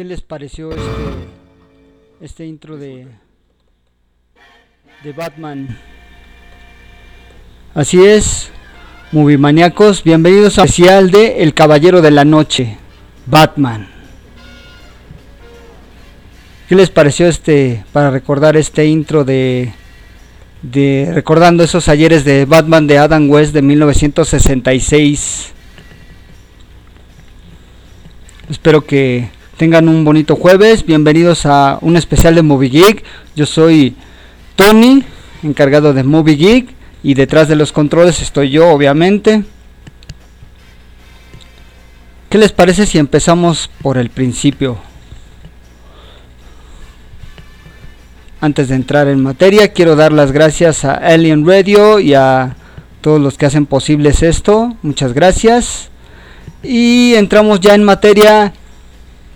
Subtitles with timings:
[0.00, 0.82] ¿Qué les pareció este,
[2.22, 3.06] este intro de,
[5.04, 5.76] de Batman?
[7.74, 8.50] Así es,
[9.12, 12.78] movie maníacos, bienvenidos al especial de El Caballero de la Noche,
[13.26, 13.88] Batman.
[16.66, 19.74] ¿Qué les pareció este, para recordar este intro de,
[20.62, 25.52] de recordando esos ayeres de Batman de Adam West de 1966?
[28.48, 30.86] Espero que tengan un bonito jueves.
[30.86, 33.04] Bienvenidos a un especial de Movie Geek.
[33.36, 33.94] Yo soy
[34.56, 35.04] Tony,
[35.42, 36.74] encargado de Movie Geek.
[37.02, 39.44] Y detrás de los controles estoy yo, obviamente.
[42.30, 44.78] ¿Qué les parece si empezamos por el principio?
[48.40, 52.56] Antes de entrar en materia, quiero dar las gracias a Alien Radio y a
[53.02, 54.74] todos los que hacen posibles esto.
[54.80, 55.90] Muchas gracias.
[56.62, 58.54] Y entramos ya en materia.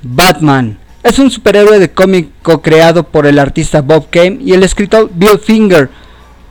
[0.05, 0.79] Batman.
[1.03, 5.39] Es un superhéroe de cómic co-creado por el artista Bob Kane y el escritor Bill
[5.39, 5.91] Finger,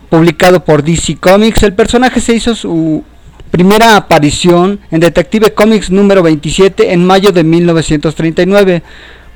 [0.10, 1.64] publicado por DC Comics.
[1.64, 3.04] El personaje se hizo su
[3.50, 8.84] primera aparición en Detective Comics número 27 en mayo de 1939.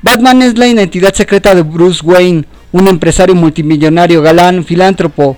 [0.01, 5.38] Batman es la identidad secreta de Bruce Wayne, un empresario multimillonario galán filántropo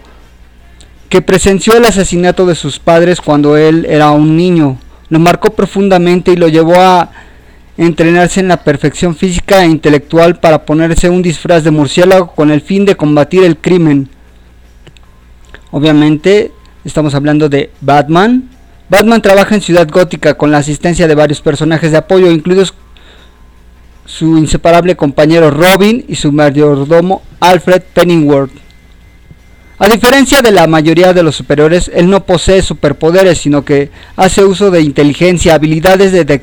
[1.08, 4.78] que presenció el asesinato de sus padres cuando él era un niño
[5.10, 7.10] lo marcó profundamente y lo llevó a
[7.86, 12.60] entrenarse en la perfección física e intelectual para ponerse un disfraz de murciélago con el
[12.60, 14.10] fin de combatir el crimen.
[15.72, 16.52] Obviamente
[16.84, 18.50] estamos hablando de Batman.
[18.90, 22.74] Batman trabaja en Ciudad Gótica con la asistencia de varios personajes de apoyo, incluidos
[24.06, 28.69] su inseparable compañero Robin y su mayordomo Alfred Pennyworth.
[29.82, 34.44] A diferencia de la mayoría de los superiores, él no posee superpoderes, sino que hace
[34.44, 36.42] uso de inteligencia, habilidades de,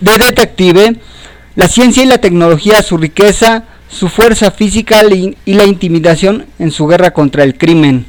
[0.00, 0.96] detective,
[1.54, 5.02] la ciencia y la tecnología, su riqueza, su fuerza física
[5.44, 8.04] y la intimidación en su guerra contra el crimen.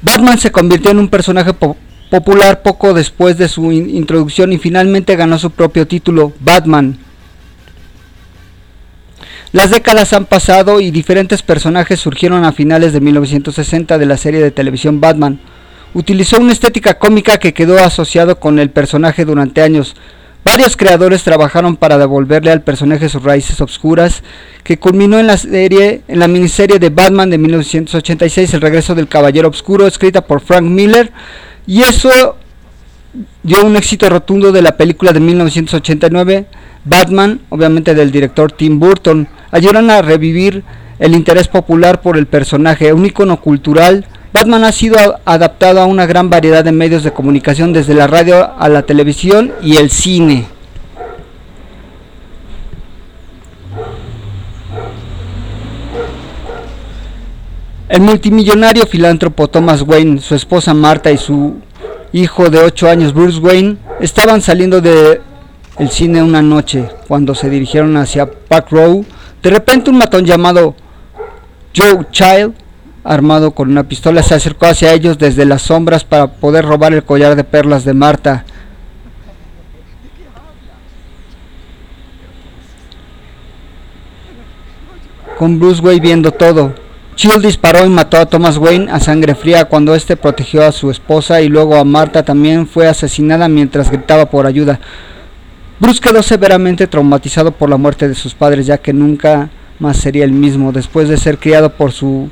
[0.00, 5.38] Batman se convirtió en un personaje popular poco después de su introducción y finalmente ganó
[5.38, 6.98] su propio título, Batman
[9.52, 14.40] las décadas han pasado y diferentes personajes surgieron a finales de 1960 de la serie
[14.40, 15.40] de televisión Batman,
[15.92, 19.96] Utilizó una estética cómica que quedó asociado con el personaje durante años.
[20.44, 24.22] Varios creadores trabajaron para devolverle al personaje sus raíces obscuras,
[24.62, 29.08] que culminó en la serie, en la miniserie de Batman de 1986, El regreso del
[29.08, 31.10] Caballero Obscuro, escrita por Frank Miller,
[31.66, 32.36] y eso
[33.42, 36.46] dio un éxito rotundo de la película de 1989,
[36.84, 40.62] Batman, obviamente del director Tim Burton, ayudaron a revivir
[40.98, 44.06] el interés popular por el personaje, un icono cultural.
[44.32, 48.52] Batman ha sido adaptado a una gran variedad de medios de comunicación, desde la radio
[48.58, 50.46] a la televisión y el cine.
[57.88, 61.56] El multimillonario filántropo Thomas Wayne, su esposa Marta y su
[62.12, 65.20] hijo de 8 años Bruce Wayne estaban saliendo de
[65.76, 69.04] el cine una noche cuando se dirigieron hacia Park Row.
[69.42, 70.74] De repente un matón llamado
[71.74, 72.54] Joe Child,
[73.04, 77.04] armado con una pistola, se acercó hacia ellos desde las sombras para poder robar el
[77.04, 78.44] collar de perlas de Marta.
[85.38, 86.74] Con Bruce Wayne viendo todo,
[87.16, 90.90] Chill disparó y mató a Thomas Wayne a sangre fría cuando este protegió a su
[90.90, 94.80] esposa y luego a Marta también fue asesinada mientras gritaba por ayuda.
[95.80, 99.48] Bruce quedó severamente traumatizado por la muerte de sus padres ya que nunca
[99.78, 102.28] más sería el mismo después de ser criado por su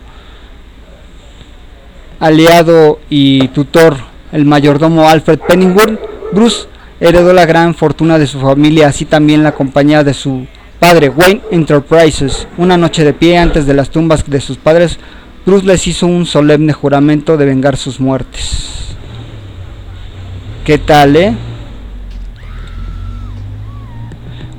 [2.20, 3.96] aliado y tutor,
[4.32, 5.98] el mayordomo Alfred Penningwood.
[6.32, 6.66] Bruce
[7.00, 10.46] heredó la gran fortuna de su familia, así también la compañía de su
[10.78, 12.46] Padre Wayne Enterprises.
[12.58, 14.98] Una noche de pie antes de las tumbas de sus padres,
[15.46, 18.94] Bruce les hizo un solemne juramento de vengar sus muertes.
[20.66, 21.34] ¿Qué tal, eh?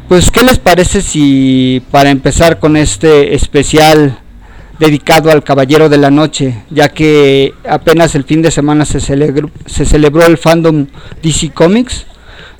[0.10, 4.18] Pues, ¿qué les parece si para empezar con este especial
[4.80, 9.52] dedicado al Caballero de la Noche, ya que apenas el fin de semana se celebró,
[9.68, 10.88] se celebró el fandom
[11.22, 12.08] DC Comics?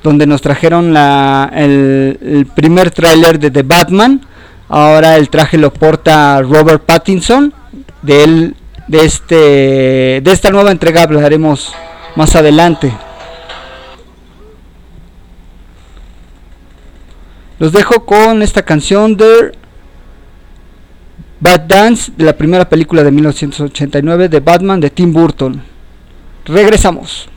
[0.04, 4.22] donde nos trajeron la, el, primer tráiler de The Batman.
[4.70, 7.54] Ahora el traje lo porta Robert Pattinson.
[8.02, 8.56] De él,
[8.88, 11.74] de este, de esta nueva entrega hablaremos
[12.16, 12.94] más adelante.
[17.60, 19.52] Los dejo con esta canción de
[21.42, 25.62] Bad Dance de la primera película de 1989 de Batman de Tim Burton.
[26.46, 27.30] Regresamos.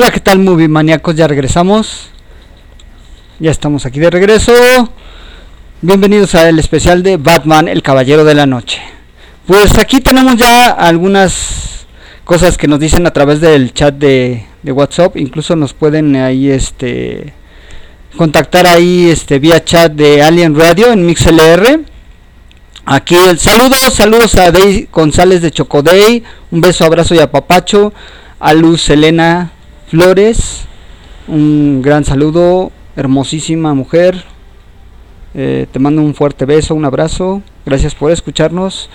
[0.00, 1.14] Hola, ¿qué tal, movie maníacos?
[1.14, 2.08] Ya regresamos.
[3.38, 4.54] Ya estamos aquí de regreso.
[5.82, 8.80] Bienvenidos al especial de Batman, el Caballero de la Noche.
[9.46, 11.84] Pues aquí tenemos ya algunas
[12.24, 15.18] cosas que nos dicen a través del chat de, WhatsApp.
[15.18, 17.34] Incluso nos pueden ahí este
[18.16, 21.78] contactar ahí este vía chat de Alien Radio en MixLR.
[22.86, 27.92] Aquí el saludo, saludos a Dey González de Chocodey, un beso, abrazo y apapacho,
[28.38, 29.52] a Luz Elena
[29.90, 30.66] Flores,
[31.26, 34.22] un gran saludo, hermosísima mujer,
[35.34, 38.88] eh, te mando un fuerte beso, un abrazo, gracias por escucharnos.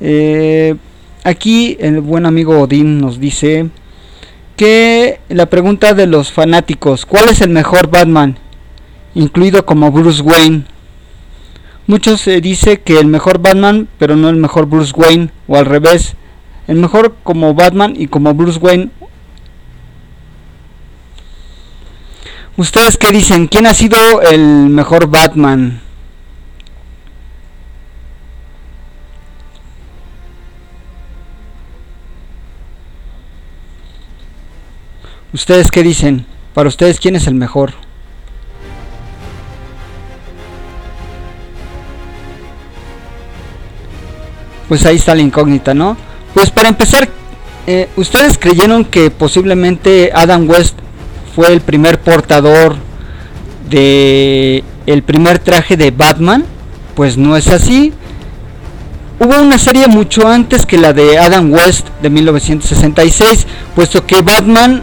[0.00, 0.76] Eh,
[1.24, 3.70] aquí el buen amigo Odín nos dice
[4.54, 8.38] que la pregunta de los fanáticos, ¿cuál es el mejor Batman?
[9.16, 10.62] Incluido como Bruce Wayne.
[11.88, 15.66] Muchos se dice que el mejor Batman, pero no el mejor Bruce Wayne, o al
[15.66, 16.14] revés,
[16.68, 18.90] el mejor como Batman y como Bruce Wayne.
[22.58, 23.48] ¿Ustedes qué dicen?
[23.48, 25.82] ¿Quién ha sido el mejor Batman?
[35.34, 36.24] ¿Ustedes qué dicen?
[36.54, 37.74] Para ustedes, ¿quién es el mejor?
[44.66, 45.98] Pues ahí está la incógnita, ¿no?
[46.32, 47.06] Pues para empezar,
[47.66, 50.78] eh, ¿ustedes creyeron que posiblemente Adam West
[51.36, 52.76] fue el primer portador
[53.68, 56.46] de el primer traje de Batman?
[56.94, 57.92] Pues no es así.
[59.20, 64.82] Hubo una serie mucho antes que la de Adam West de 1966, puesto que Batman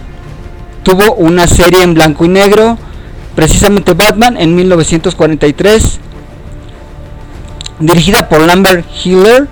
[0.83, 2.77] tuvo una serie en blanco y negro,
[3.35, 5.99] precisamente Batman en 1943,
[7.79, 9.47] dirigida por Lambert Hiller,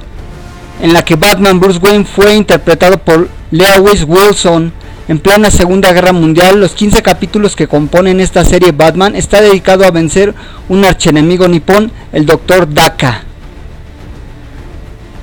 [0.84, 4.74] en la que Batman Bruce Wayne fue interpretado por Lewis Wilson.
[5.08, 9.84] En plena Segunda Guerra Mundial, los 15 capítulos que componen esta serie Batman está dedicado
[9.84, 10.34] a vencer
[10.70, 12.74] un archenemigo nipón, el Dr.
[12.74, 13.24] Daka.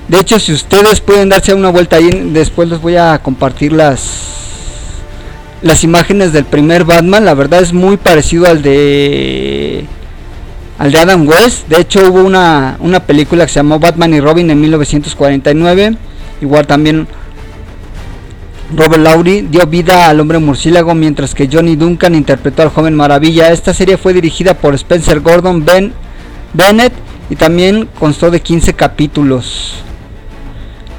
[0.07, 4.29] De hecho, si ustedes pueden darse una vuelta ahí, después les voy a compartir las
[5.61, 7.25] las imágenes del primer Batman.
[7.25, 9.85] La verdad es muy parecido al de
[10.77, 11.67] al de Adam West.
[11.67, 15.95] De hecho, hubo una, una película que se llamó Batman y Robin en 1949.
[16.41, 17.07] Igual también
[18.75, 23.51] Robert Lowry dio vida al hombre murciélago mientras que Johnny Duncan interpretó al joven maravilla.
[23.51, 25.91] Esta serie fue dirigida por Spencer Gordon ben,
[26.53, 26.93] Bennett
[27.31, 29.83] y también constó de 15 capítulos.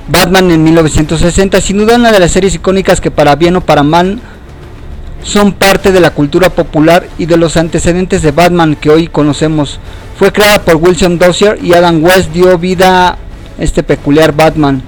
[0.08, 3.84] Batman en 1960, sin duda una de las series icónicas que para bien o para
[3.84, 4.18] mal
[5.22, 9.78] son parte de la cultura popular y de los antecedentes de Batman que hoy conocemos.
[10.18, 13.18] Fue creada por Wilson Dozier y Adam West dio vida a
[13.58, 14.82] este peculiar Batman.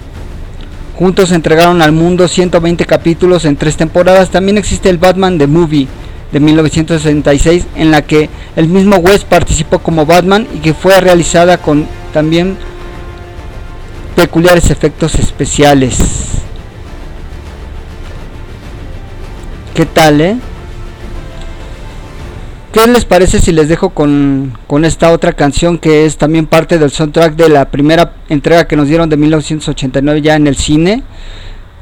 [1.02, 4.30] Juntos entregaron al mundo 120 capítulos en tres temporadas.
[4.30, 5.88] También existe el Batman The Movie
[6.30, 11.58] de 1966 en la que el mismo West participó como Batman y que fue realizada
[11.58, 12.56] con también
[14.14, 15.98] peculiares efectos especiales.
[19.74, 20.36] ¿Qué tal, eh?
[22.72, 26.78] ¿Qué les parece si les dejo con, con, esta otra canción que es también parte
[26.78, 31.02] del soundtrack de la primera entrega que nos dieron de 1989 ya en el cine?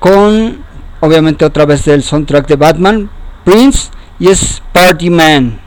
[0.01, 0.65] Con,
[0.99, 3.11] obviamente, otra vez del soundtrack de Batman,
[3.45, 5.61] Prince, y es Party Man.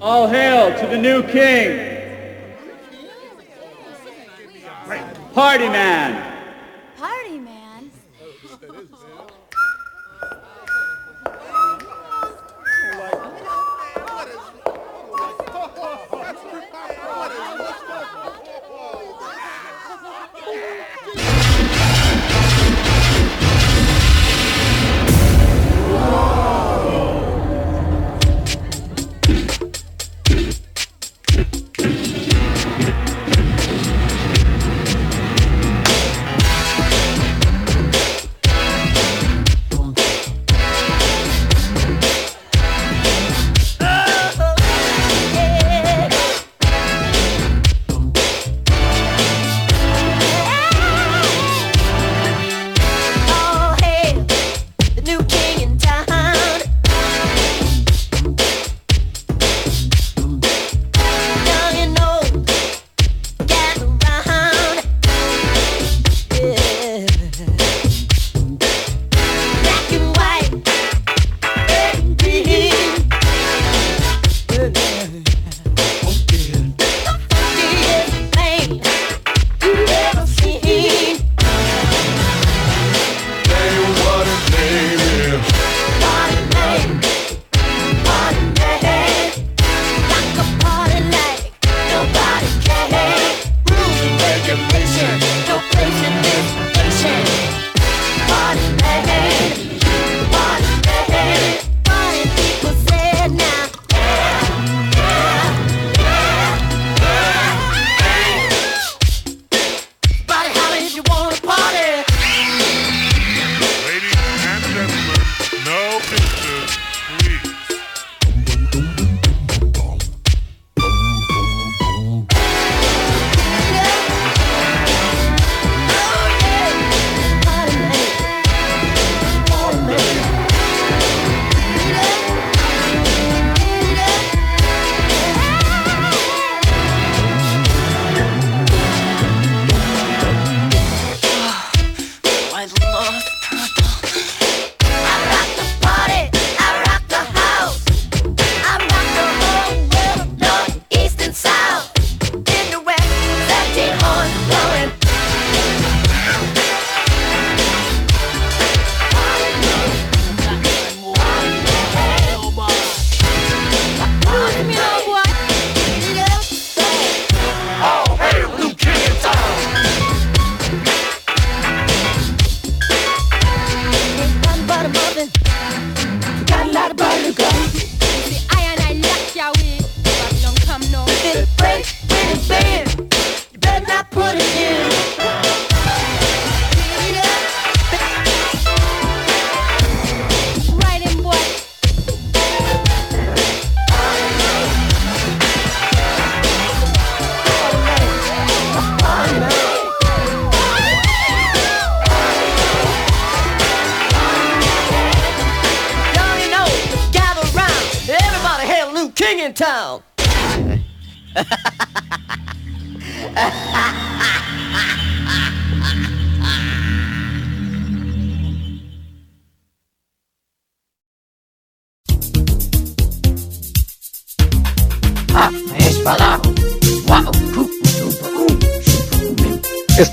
[0.00, 2.01] All hail to the new king.
[5.34, 6.31] Party man.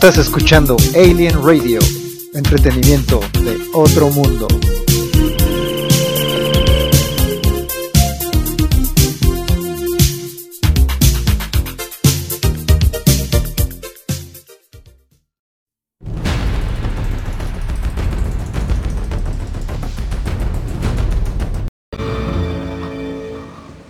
[0.09, 1.79] Estás escuchando Alien Radio,
[2.33, 4.47] entretenimiento de otro mundo.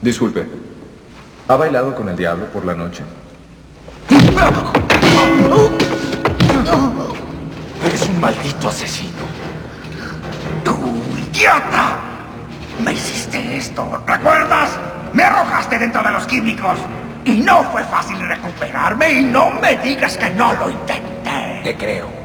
[0.01, 0.45] Disculpe,
[1.47, 3.03] ¿ha bailado con el diablo por la noche?
[19.69, 21.61] Me digas que no lo intenté.
[21.63, 22.18] Te creo.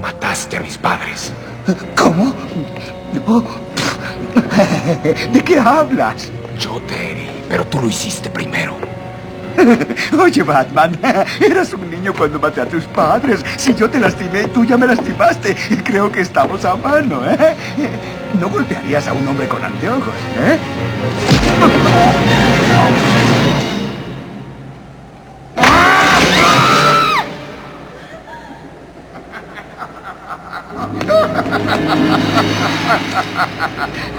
[0.00, 1.32] Mataste a mis padres.
[1.96, 2.34] ¿Cómo?
[5.32, 6.30] ¿De qué hablas?
[6.58, 8.76] Yo te herí, pero tú lo hiciste primero.
[10.18, 10.98] Oye, Batman,
[11.40, 13.44] eras un niño cuando maté a tus padres.
[13.56, 15.56] Si yo te lastimé, tú ya me lastimaste.
[15.70, 17.56] Y creo que estamos a mano, ¿eh?
[18.38, 20.58] No golpearías a un hombre con anteojos, ¿eh?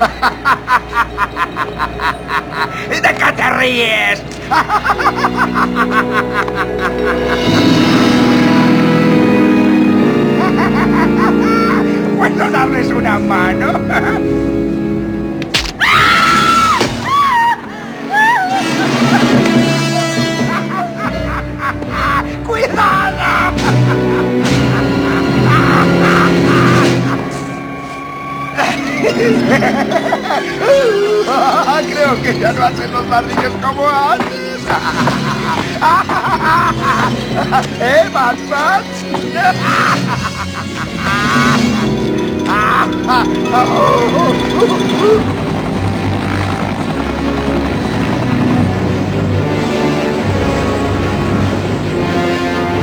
[2.89, 4.23] ¿De qué te ríes?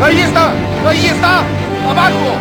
[0.02, 0.52] ¡Ahí está!
[0.88, 1.44] ¡Ahí está!
[1.88, 2.34] ¡Abajo!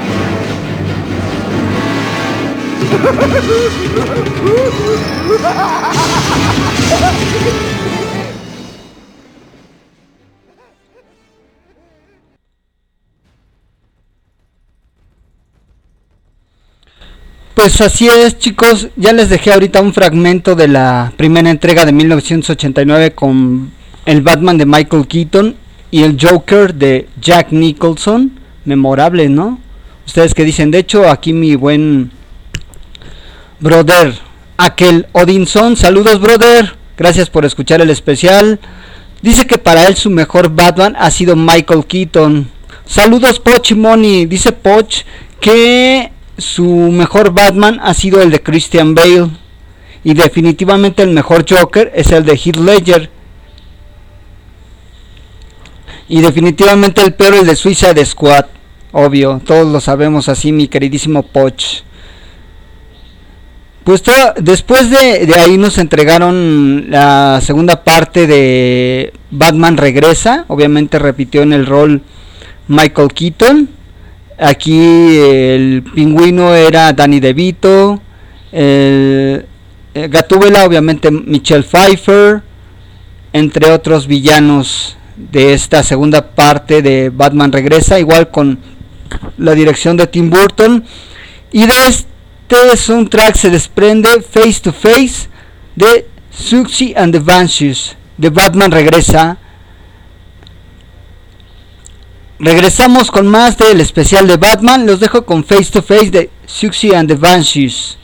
[17.67, 18.87] Pues así es, chicos.
[18.95, 23.73] Ya les dejé ahorita un fragmento de la primera entrega de 1989 con
[24.05, 25.53] el Batman de Michael Keaton
[25.91, 28.39] y el Joker de Jack Nicholson.
[28.63, 29.59] Memorable, ¿no?
[30.05, 32.09] Ustedes que dicen, de hecho, aquí mi buen
[33.59, 34.17] brother,
[34.55, 35.75] aquel Odinson.
[35.75, 36.73] Saludos, brother.
[36.95, 38.61] Gracias por escuchar el especial.
[39.21, 42.49] Dice que para él su mejor Batman ha sido Michael Keaton.
[42.85, 44.25] Saludos, Poch Money.
[44.25, 45.03] Dice Poch
[45.41, 49.29] que su mejor Batman ha sido el de Christian Bale.
[50.03, 53.09] Y definitivamente el mejor Joker es el de Heath Ledger.
[56.07, 58.45] Y definitivamente el peor el de Suicide Squad.
[58.93, 61.83] Obvio, todos lo sabemos así, mi queridísimo Poch.
[63.83, 64.03] Pues
[64.41, 70.45] después de, de ahí nos entregaron la segunda parte de Batman Regresa.
[70.47, 72.01] Obviamente repitió en el rol
[72.67, 73.76] Michael Keaton.
[74.39, 77.99] Aquí el pingüino era Danny DeVito.
[78.51, 79.45] El,
[79.95, 82.43] eh, Gatúbela, obviamente Michelle Pfeiffer.
[83.33, 87.99] Entre otros villanos de esta segunda parte de Batman Regresa.
[87.99, 88.59] Igual con
[89.37, 90.85] la dirección de Tim Burton.
[91.51, 95.29] Y de este soundtrack se desprende Face to Face
[95.75, 97.95] de Suxy and the Banshees.
[98.17, 99.39] De Batman Regresa.
[102.39, 104.85] Regresamos con más del especial de Batman.
[104.85, 107.96] Los dejo con Face to Face de Suxy and the Banshees.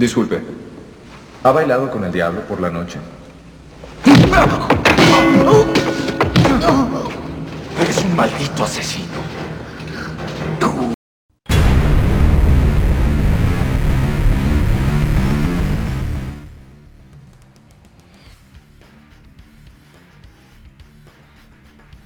[0.00, 0.40] Disculpe.
[1.42, 2.98] ¿Ha bailado con el diablo por la noche?
[7.78, 9.20] Eres un maldito asesino.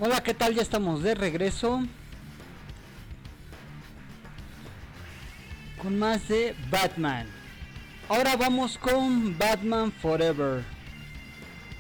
[0.01, 0.53] Hola, ¿qué tal?
[0.53, 1.85] Ya estamos de regreso.
[5.81, 7.44] Con más de Batman.
[8.07, 10.63] Ahora vamos con Batman Forever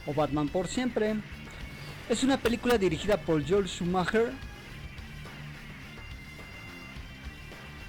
[0.06, 1.16] o Batman por siempre.
[2.08, 4.32] Es una película dirigida por Joel Schumacher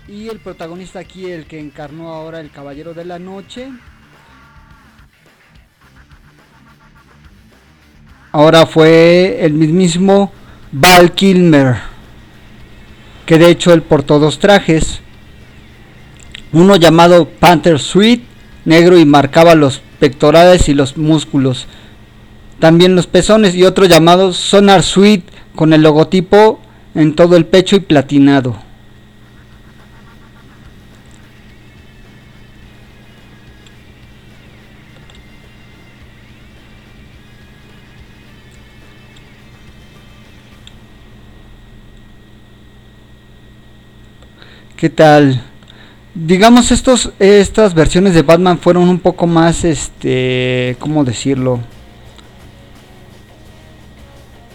[0.07, 3.71] y el protagonista aquí, el que encarnó ahora el Caballero de la Noche.
[8.33, 10.33] Ahora fue el mismo
[10.73, 11.77] Val Kilmer,
[13.25, 15.01] que de hecho él portó dos trajes
[16.55, 18.23] uno llamado Panther Sweet,
[18.63, 21.67] negro y marcaba los pectorales y los músculos,
[22.59, 26.61] también los pezones, y otro llamado Sonar Sweet, con el logotipo
[26.95, 28.55] en todo el pecho y platinado.
[44.77, 45.43] ¿Qué tal?
[46.15, 51.59] Digamos estos estas versiones de Batman fueron un poco más este, ¿cómo decirlo?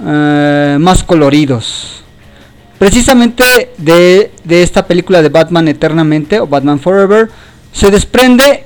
[0.02, 2.02] Eh, más coloridos.
[2.78, 7.28] Precisamente de, de esta película de Batman Eternamente o Batman Forever
[7.72, 8.64] se desprende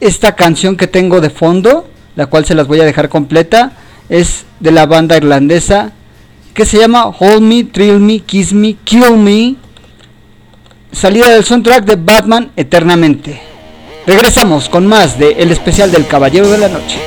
[0.00, 3.74] esta canción que tengo de fondo, la cual se las voy a dejar completa,
[4.08, 5.92] es de la banda irlandesa
[6.54, 9.54] que se llama Hold Me, Thrill Me, Kiss Me, Kill Me,
[10.92, 13.40] salida del soundtrack de Batman Eternamente.
[14.06, 16.98] Regresamos con más de El especial del Caballero de la Noche.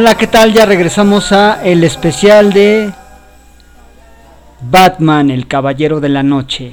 [0.00, 0.54] Hola, ¿qué tal?
[0.54, 2.90] Ya regresamos a el especial de
[4.62, 6.72] Batman, el Caballero de la Noche.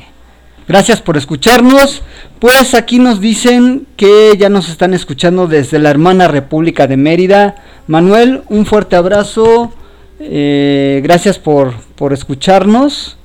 [0.66, 2.04] Gracias por escucharnos.
[2.40, 7.56] Pues aquí nos dicen que ya nos están escuchando desde la hermana República de Mérida.
[7.88, 9.74] Manuel, un fuerte abrazo.
[10.22, 13.18] Eh, gracias por, por escucharnos.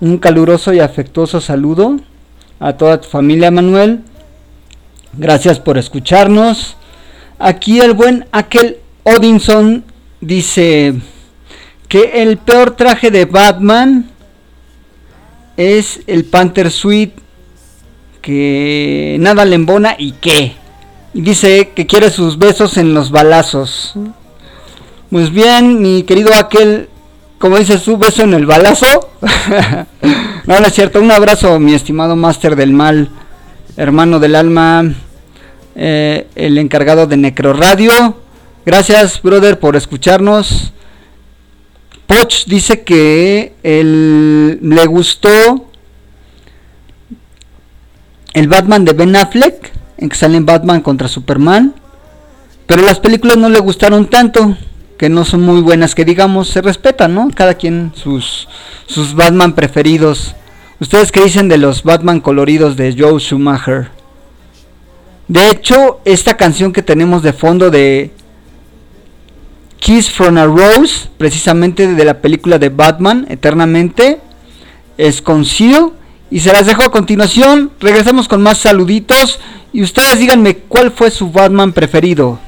[0.00, 1.96] Un caluroso y afectuoso saludo
[2.60, 4.02] a toda tu familia, Manuel.
[5.14, 6.76] Gracias por escucharnos.
[7.40, 9.84] Aquí el buen aquel Odinson
[10.20, 10.94] dice
[11.88, 14.10] que el peor traje de Batman
[15.56, 17.14] es el Panther Suite
[18.20, 20.54] que nada le embona y qué.
[21.12, 23.94] Y dice que quiere sus besos en los balazos.
[25.10, 26.88] Pues bien, mi querido aquel,
[27.38, 28.86] como dice su beso en el balazo.
[30.46, 31.00] no, no es cierto.
[31.00, 33.10] Un abrazo, mi estimado máster del mal,
[33.76, 34.94] hermano del alma,
[35.74, 38.21] eh, el encargado de Necro Radio.
[38.64, 40.72] Gracias, brother, por escucharnos.
[42.06, 45.68] Poch dice que él, le gustó
[48.34, 51.74] el Batman de Ben Affleck, en que sale en Batman contra Superman,
[52.66, 54.56] pero las películas no le gustaron tanto,
[54.96, 57.30] que no son muy buenas, que digamos, se respetan, ¿no?
[57.34, 58.48] Cada quien sus,
[58.86, 60.36] sus Batman preferidos.
[60.78, 63.90] ¿Ustedes qué dicen de los Batman coloridos de Joe Schumacher?
[65.26, 68.12] De hecho, esta canción que tenemos de fondo de
[69.82, 74.20] Kiss from a Rose, precisamente de la película de Batman, Eternamente,
[74.96, 75.24] es.
[76.30, 77.72] Y se las dejo a continuación.
[77.80, 79.40] Regresamos con más saluditos.
[79.72, 82.38] Y ustedes díganme cuál fue su Batman preferido.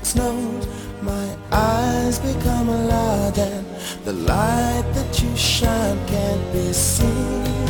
[0.00, 0.66] It snows,
[1.02, 3.66] my eyes become large and
[4.04, 7.69] the light that you shine can't be seen?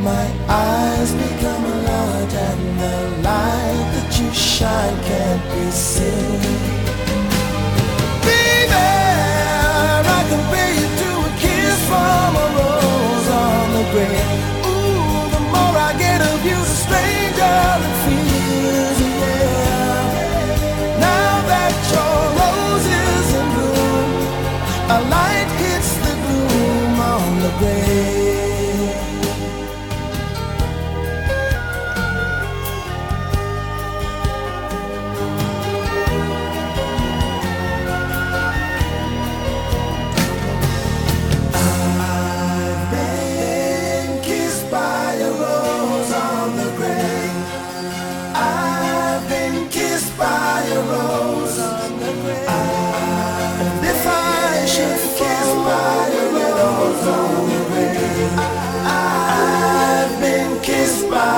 [0.00, 6.77] my eyes become a lot and the light that you shine can't be seen?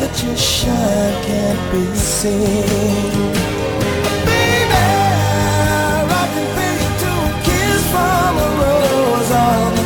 [0.00, 3.32] that your shine can't be seen?
[4.28, 4.82] Baby,
[6.20, 9.85] I can pay you to a kiss from a rose on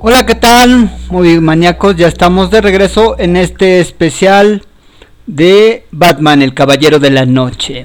[0.00, 0.96] Hola, ¿qué tal?
[1.10, 4.64] Muy maníacos, ya estamos de regreso en este especial
[5.26, 7.84] de Batman, el Caballero de la Noche.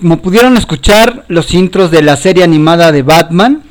[0.00, 3.62] Como pudieron escuchar los intros de la serie animada de Batman,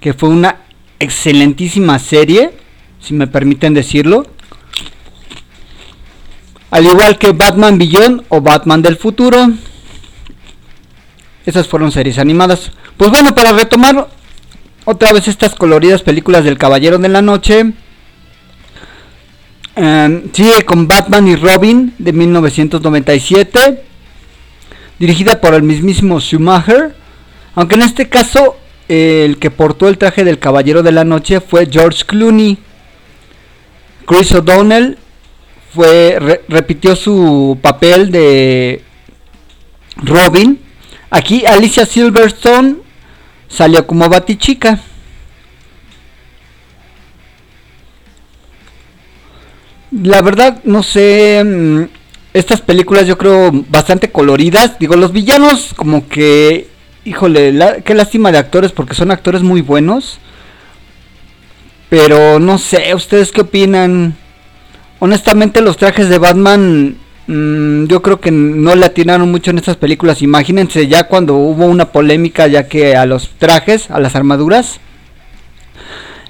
[0.00, 0.60] que fue una
[0.98, 2.52] excelentísima serie,
[3.00, 4.26] si me permiten decirlo.
[6.70, 9.52] Al igual que Batman Beyond o Batman del futuro.
[11.44, 12.72] Esas fueron series animadas.
[12.96, 14.08] Pues bueno, para retomar
[14.84, 17.72] otra vez estas coloridas películas del Caballero de la Noche.
[19.76, 23.82] eh, sigue con Batman y Robin de 1997.
[24.98, 26.94] Dirigida por el mismísimo Schumacher.
[27.56, 28.56] Aunque en este caso
[28.88, 32.58] eh, el que portó el traje del Caballero de la Noche fue George Clooney.
[34.06, 34.98] Chris O'Donnell
[35.74, 38.82] fue, re- repitió su papel de
[39.96, 40.60] Robin.
[41.10, 42.76] Aquí Alicia Silverstone
[43.54, 44.80] salió como Batichica.
[49.90, 51.42] La verdad, no sé.
[51.44, 51.82] mm,
[52.32, 54.78] Estas películas yo creo bastante coloridas.
[54.78, 56.68] Digo, los villanos como que...
[57.04, 60.18] Híjole, la- qué lástima de actores porque son actores muy buenos.
[61.90, 64.16] Pero no sé, ¿ustedes qué opinan?
[64.98, 66.96] Honestamente los trajes de Batman
[67.26, 70.22] mm, yo creo que no le atinaron mucho en estas películas.
[70.22, 74.80] Imagínense ya cuando hubo una polémica ya que a los trajes, a las armaduras,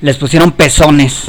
[0.00, 1.24] les pusieron pezones.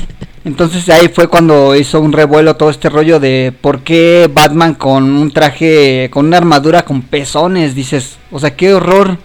[0.46, 5.18] Entonces ahí fue cuando hizo un revuelo todo este rollo de por qué Batman con
[5.18, 9.18] un traje, con una armadura con pezones, dices, o sea, qué horror.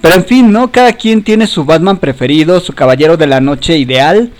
[0.00, 0.72] Pero en fin, ¿no?
[0.72, 4.30] Cada quien tiene su Batman preferido, su caballero de la noche ideal.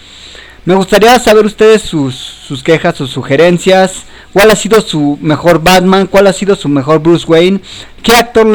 [0.65, 4.05] Me gustaría saber ustedes sus, sus quejas, sus sugerencias
[4.37, 7.63] cuál ha sido su mejor Batman, cuál ha sido su mejor Bruce Wayne,
[8.03, 8.47] qué actor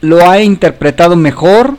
[0.00, 1.76] lo ha, interpretado mejor.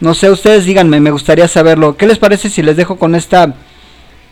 [0.00, 1.96] No sé, ustedes díganme, me gustaría saberlo.
[1.96, 3.54] ¿Qué les parece si les dejo con esta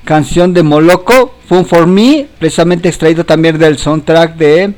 [0.04, 4.74] canción de Moloco, Fun for Me, precisamente extraído también del soundtrack de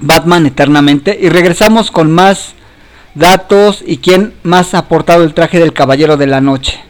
[0.00, 1.18] Batman Eternamente?
[1.18, 2.52] Y regresamos con más
[3.14, 6.87] datos y quién más ha aportado el traje del Caballero de la Noche.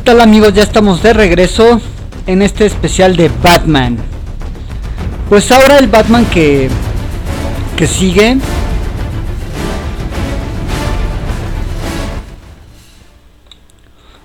[0.00, 0.54] ¿Qué tal amigos?
[0.54, 1.78] Ya estamos de regreso
[2.26, 3.98] en este especial de Batman.
[5.28, 6.70] Pues ahora el Batman que,
[7.76, 8.38] que sigue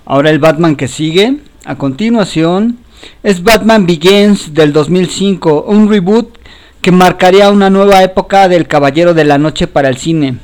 [0.05, 2.77] Ahora el Batman que sigue, a continuación,
[3.21, 6.37] es Batman Begins del 2005, un reboot
[6.81, 10.37] que marcaría una nueva época del Caballero de la Noche para el cine.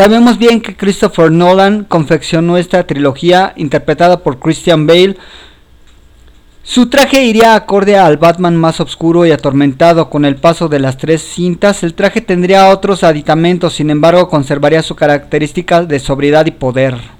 [0.00, 5.18] Sabemos bien que Christopher Nolan confeccionó esta trilogía interpretada por Christian Bale.
[6.62, 10.96] Su traje iría acorde al Batman más oscuro y atormentado con el paso de las
[10.96, 11.82] tres cintas.
[11.82, 17.19] El traje tendría otros aditamentos, sin embargo conservaría su característica de sobriedad y poder.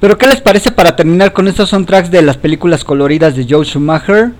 [0.00, 3.66] Pero ¿qué les parece para terminar con estos soundtracks de las películas coloridas de Joe
[3.66, 4.32] Schumacher?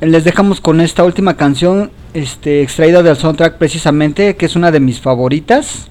[0.00, 4.80] Les dejamos con esta última canción este, extraída del soundtrack precisamente, que es una de
[4.80, 5.88] mis favoritas.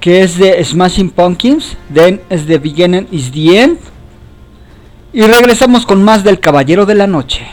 [0.00, 3.78] Que es de Smashing Pumpkins, Then is the Beginning is the End.
[5.12, 7.46] Y regresamos con más del Caballero de la Noche.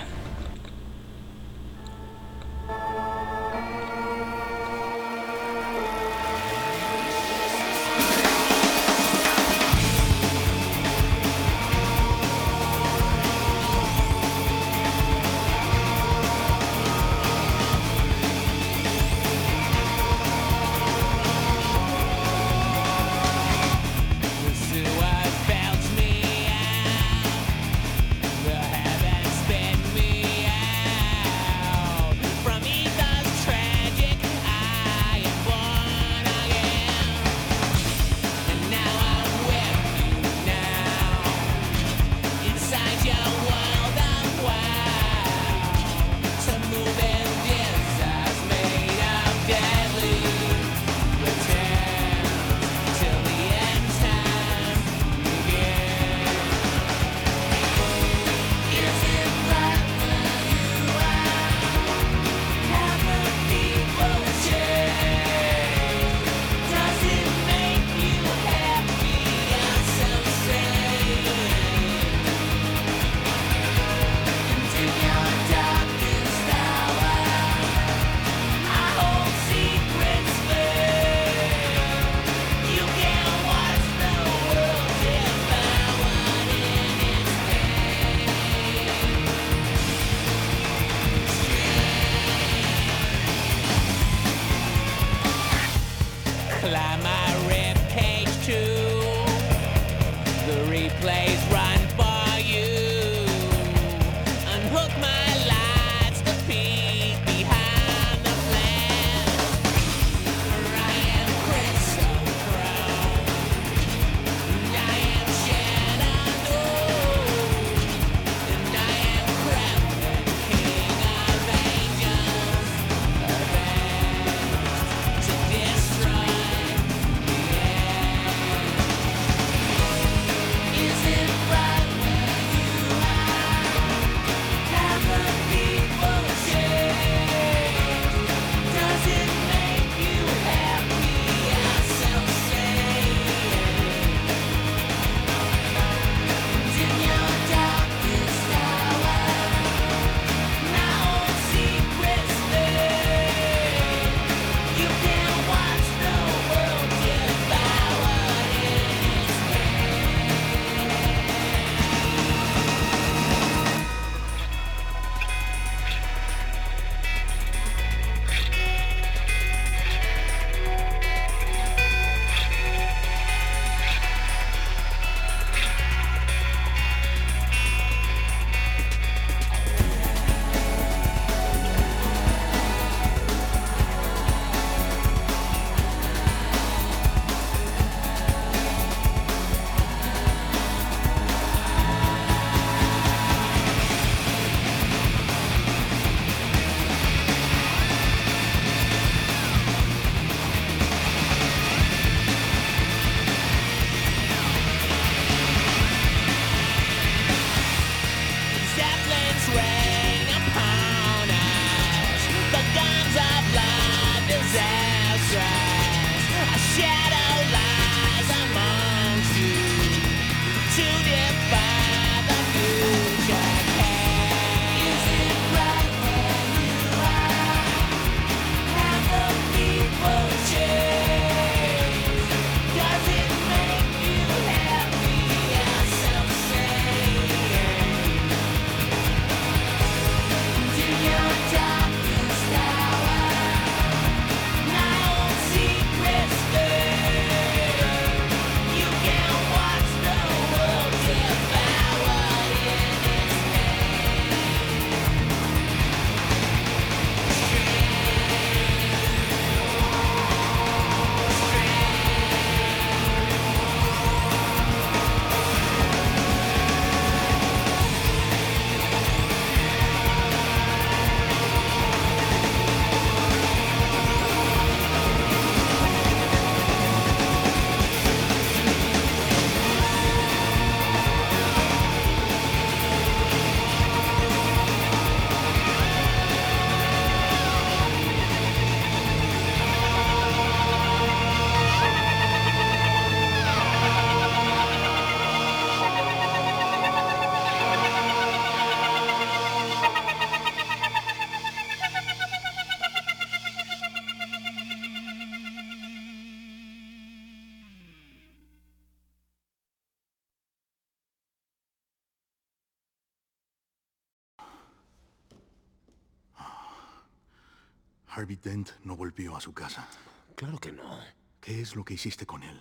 [318.35, 319.87] Dent no volvió a su casa.
[320.35, 320.99] Claro que no.
[321.39, 322.59] ¿Qué es lo que hiciste con él?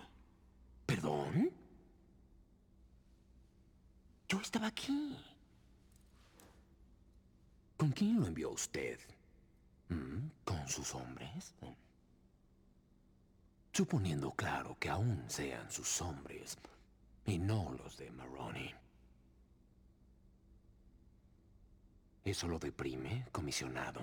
[0.87, 1.51] ¿Perdón?
[4.29, 5.17] Yo estaba aquí.
[7.77, 8.99] ¿Con quién lo envió usted?
[9.89, 10.29] ¿Mm?
[10.45, 11.55] ¿Con sus hombres?
[13.73, 16.57] Suponiendo, claro, que aún sean sus hombres
[17.27, 18.75] y no los de Maroney.
[22.25, 24.01] ¿Eso lo deprime, comisionado?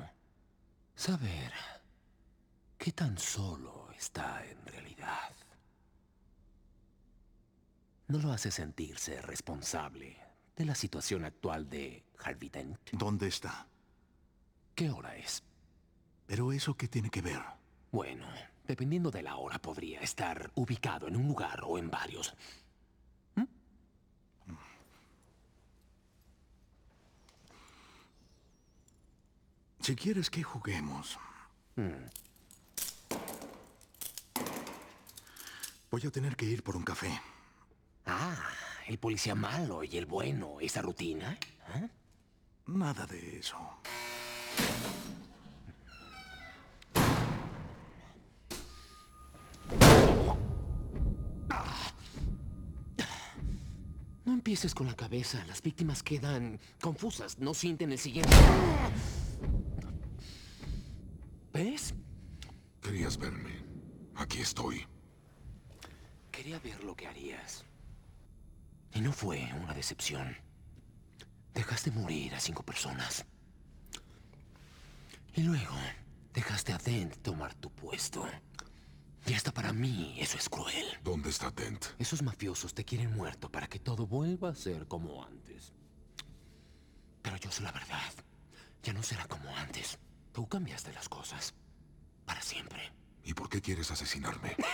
[0.95, 1.51] Saber
[2.77, 5.31] qué tan solo está en realidad.
[8.07, 10.17] ¿No lo hace sentirse responsable
[10.55, 12.77] de la situación actual de Harvey Dent?
[12.91, 13.67] ¿Dónde está?
[14.75, 15.43] ¿Qué hora es?
[16.27, 17.41] ¿Pero eso qué tiene que ver?
[17.91, 18.25] Bueno,
[18.67, 22.35] dependiendo de la hora podría estar ubicado en un lugar o en varios.
[29.81, 31.17] Si quieres que juguemos.
[35.89, 37.19] Voy a tener que ir por un café.
[38.05, 38.37] Ah,
[38.87, 41.37] el policía malo y el bueno, esa rutina.
[41.75, 41.89] ¿eh?
[42.67, 43.57] Nada de eso.
[54.25, 55.43] No empieces con la cabeza.
[55.47, 57.39] Las víctimas quedan confusas.
[57.39, 58.35] No sienten el siguiente.
[61.53, 61.93] ¿Ves?
[62.81, 63.65] Querías verme.
[64.15, 64.87] Aquí estoy.
[66.31, 67.65] Quería ver lo que harías.
[68.93, 70.35] Y no fue una decepción.
[71.53, 73.25] Dejaste morir a cinco personas.
[75.35, 75.75] Y luego
[76.33, 78.25] dejaste a Dent tomar tu puesto.
[79.25, 80.85] Y hasta para mí eso es cruel.
[81.03, 81.85] ¿Dónde está Dent?
[81.99, 85.73] Esos mafiosos te quieren muerto para que todo vuelva a ser como antes.
[87.21, 88.13] Pero yo sé la verdad.
[88.83, 89.99] Ya no será como antes.
[90.31, 91.53] Tú cambiaste las cosas.
[92.25, 92.91] Para siempre.
[93.23, 94.55] ¿Y por qué quieres asesinarme?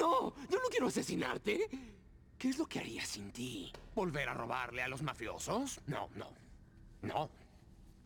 [0.00, 1.68] No, yo no quiero asesinarte.
[2.38, 3.72] ¿Qué es lo que haría sin ti?
[3.94, 5.80] ¿Volver a robarle a los mafiosos?
[5.86, 6.30] No, no.
[7.02, 7.30] No.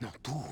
[0.00, 0.44] No, tú.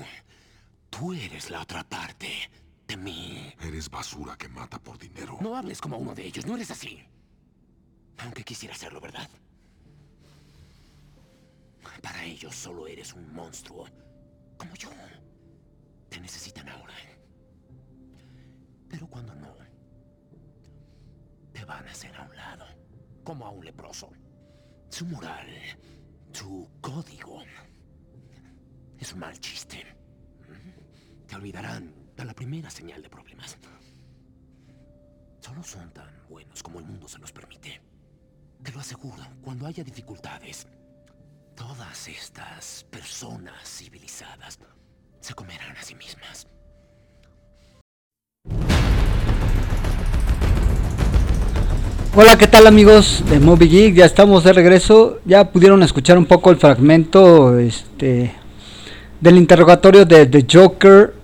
[0.89, 2.49] Tú eres la otra parte
[2.87, 3.53] de mí.
[3.61, 5.37] Eres basura que mata por dinero.
[5.41, 7.03] No hables como uno de ellos, no eres así.
[8.17, 9.29] Aunque quisiera hacerlo, ¿verdad?
[12.01, 13.87] Para ellos solo eres un monstruo.
[14.57, 14.89] Como yo.
[16.09, 16.93] Te necesitan ahora.
[18.89, 19.55] Pero cuando no,
[21.53, 22.65] te van a hacer a un lado.
[23.23, 24.09] Como a un leproso.
[24.89, 25.47] Su moral,
[26.31, 27.43] su código,
[28.97, 29.85] es un mal chiste.
[31.27, 33.57] Te olvidarán a la primera señal de problemas.
[35.41, 37.81] Solo son tan buenos como el mundo se los permite.
[38.63, 40.67] Te lo aseguro, cuando haya dificultades,
[41.57, 44.59] todas estas personas civilizadas
[45.19, 46.45] se comerán a sí mismas.
[52.15, 53.95] Hola, ¿qué tal amigos de Moby Geek?
[53.95, 55.19] Ya estamos de regreso.
[55.25, 58.33] Ya pudieron escuchar un poco el fragmento este,
[59.19, 61.15] del interrogatorio de The Joker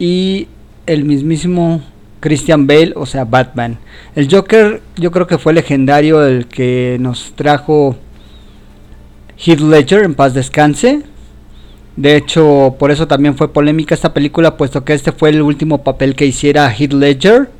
[0.00, 0.48] y
[0.86, 1.82] el mismísimo
[2.18, 3.78] Christian Bale, o sea, Batman.
[4.16, 7.96] El Joker yo creo que fue legendario el que nos trajo
[9.38, 11.02] Heath Ledger, en paz descanse.
[11.96, 15.82] De hecho, por eso también fue polémica esta película, puesto que este fue el último
[15.82, 17.50] papel que hiciera Heath Ledger.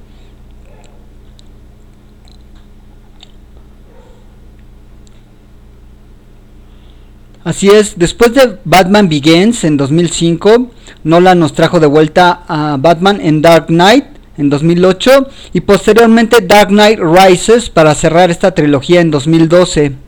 [7.45, 10.69] Así es, después de Batman Begins en 2005,
[11.05, 14.05] Nolan nos trajo de vuelta a Batman en Dark Knight
[14.37, 20.06] en 2008 y posteriormente Dark Knight Rises para cerrar esta trilogía en 2012.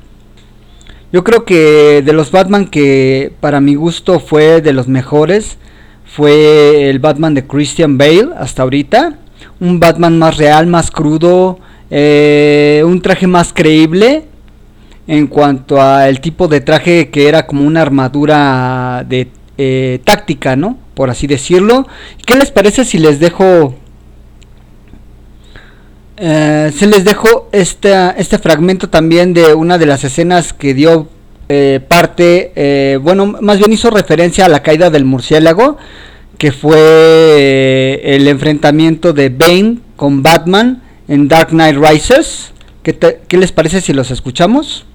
[1.11, 5.57] Yo creo que de los Batman que para mi gusto fue de los mejores
[6.05, 9.19] fue el Batman de Christian Bale hasta ahorita.
[9.61, 11.59] Un Batman más real, más crudo,
[11.91, 14.25] eh, un traje más creíble
[15.07, 20.77] en cuanto al tipo de traje que era como una armadura de eh, táctica, ¿no?
[20.95, 21.87] Por así decirlo.
[22.27, 23.75] ¿Qué les parece si les dejo...
[26.21, 31.09] Eh, se les dejo este, este fragmento también de una de las escenas que dio
[31.49, 35.79] eh, parte, eh, bueno, más bien hizo referencia a la caída del murciélago,
[36.37, 42.53] que fue eh, el enfrentamiento de Bane con Batman en Dark Knight Rises.
[42.83, 42.99] ¿Qué,
[43.29, 44.87] qué les parece si los escuchamos?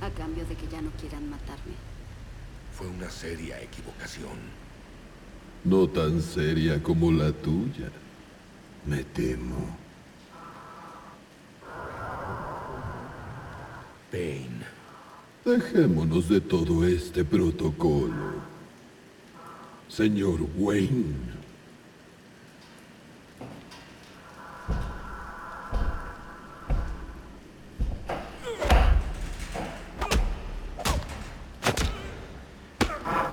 [0.00, 1.74] A cambio de que ya no quieran matarme.
[2.72, 4.54] Fue una seria equivocación.
[5.64, 7.90] No tan seria como la tuya,
[8.86, 9.76] me temo.
[14.12, 14.64] Bane,
[15.44, 18.34] Dejémonos de todo este protocolo.
[19.88, 21.43] Señor Wayne.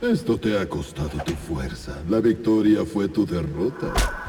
[0.01, 1.95] Esto te ha costado tu fuerza.
[2.09, 4.20] La victoria fue tu derrota.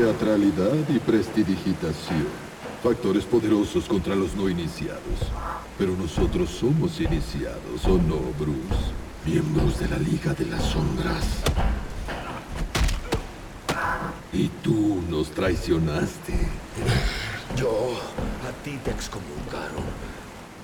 [0.00, 2.26] Teatralidad y prestidigitación.
[2.82, 4.98] Factores poderosos contra los no iniciados.
[5.76, 8.94] Pero nosotros somos iniciados, ¿o no, Bruce?
[9.26, 11.26] Miembros de la Liga de las Sombras.
[14.32, 16.48] Y tú nos traicionaste.
[17.54, 18.00] Yo,
[18.48, 19.84] a ti te excomulgaron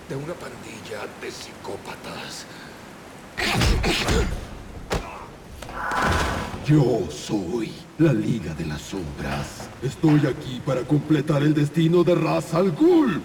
[0.09, 2.47] de una pandilla de psicópatas.
[6.67, 9.71] Yo soy la Liga de las Sombras.
[9.83, 13.23] Estoy aquí para completar el destino de Ras al Ghul.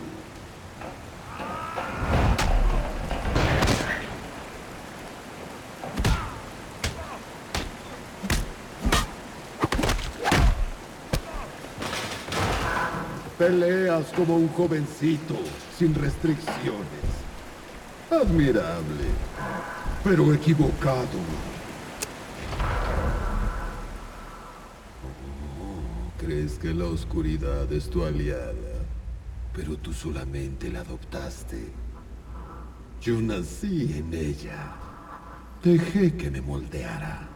[13.38, 15.36] Peleas como un jovencito,
[15.78, 16.78] sin restricciones.
[18.10, 19.08] Admirable,
[20.04, 21.51] pero equivocado.
[26.24, 28.54] Crees que la oscuridad es tu aliada,
[29.56, 31.72] pero tú solamente la adoptaste.
[33.02, 34.76] Yo nací en ella.
[35.64, 37.28] Dejé que me moldeara.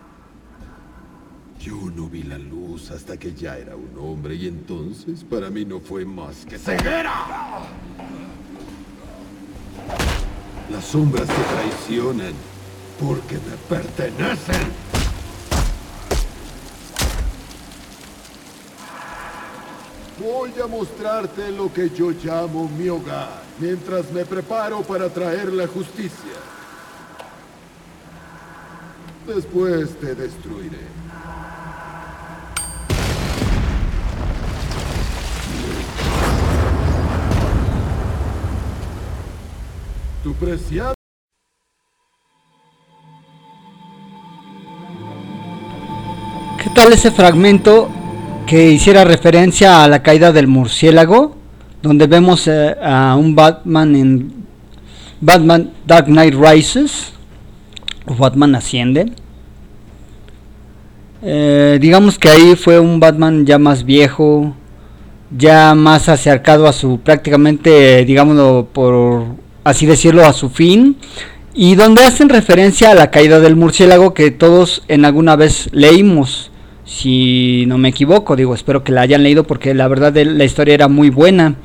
[1.59, 5.65] Yo no vi la luz hasta que ya era un hombre y entonces para mí
[5.65, 7.63] no fue más que ceguera.
[10.71, 12.33] Las sombras te traicionan
[12.99, 14.84] porque me pertenecen.
[20.25, 25.67] Voy a mostrarte lo que yo llamo mi hogar, mientras me preparo para traer la
[25.67, 26.33] justicia.
[29.27, 30.79] Después te destruiré.
[40.23, 40.95] Tu preciado...
[46.63, 47.91] ¿Qué tal ese fragmento
[48.45, 51.35] que hiciera referencia a la caída del murciélago?
[51.81, 54.33] Donde vemos eh, a un Batman en
[55.19, 57.13] Batman Dark Knight Rises
[58.05, 59.11] o Batman Asciende.
[61.21, 64.55] Eh, digamos que ahí fue un Batman ya más viejo,
[65.35, 69.25] ya más acercado a su prácticamente, digámoslo por
[69.63, 70.97] así decirlo, a su fin.
[71.55, 76.51] Y donde hacen referencia a la caída del murciélago que todos en alguna vez leímos.
[76.85, 80.43] Si no me equivoco, digo, espero que la hayan leído porque la verdad de la
[80.43, 81.55] historia era muy buena.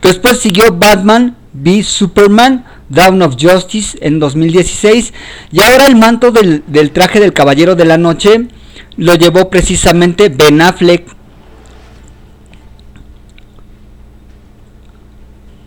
[0.00, 5.12] Después siguió Batman v Superman, Dawn of Justice en 2016.
[5.50, 8.48] Y ahora el manto del, del traje del Caballero de la Noche
[8.96, 11.06] lo llevó precisamente Ben Affleck.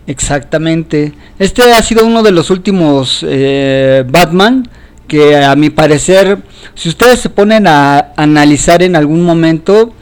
[0.06, 1.12] Exactamente.
[1.38, 4.68] Este ha sido uno de los últimos eh, Batman
[5.06, 6.38] que a mi parecer,
[6.74, 9.92] si ustedes se ponen a analizar en algún momento,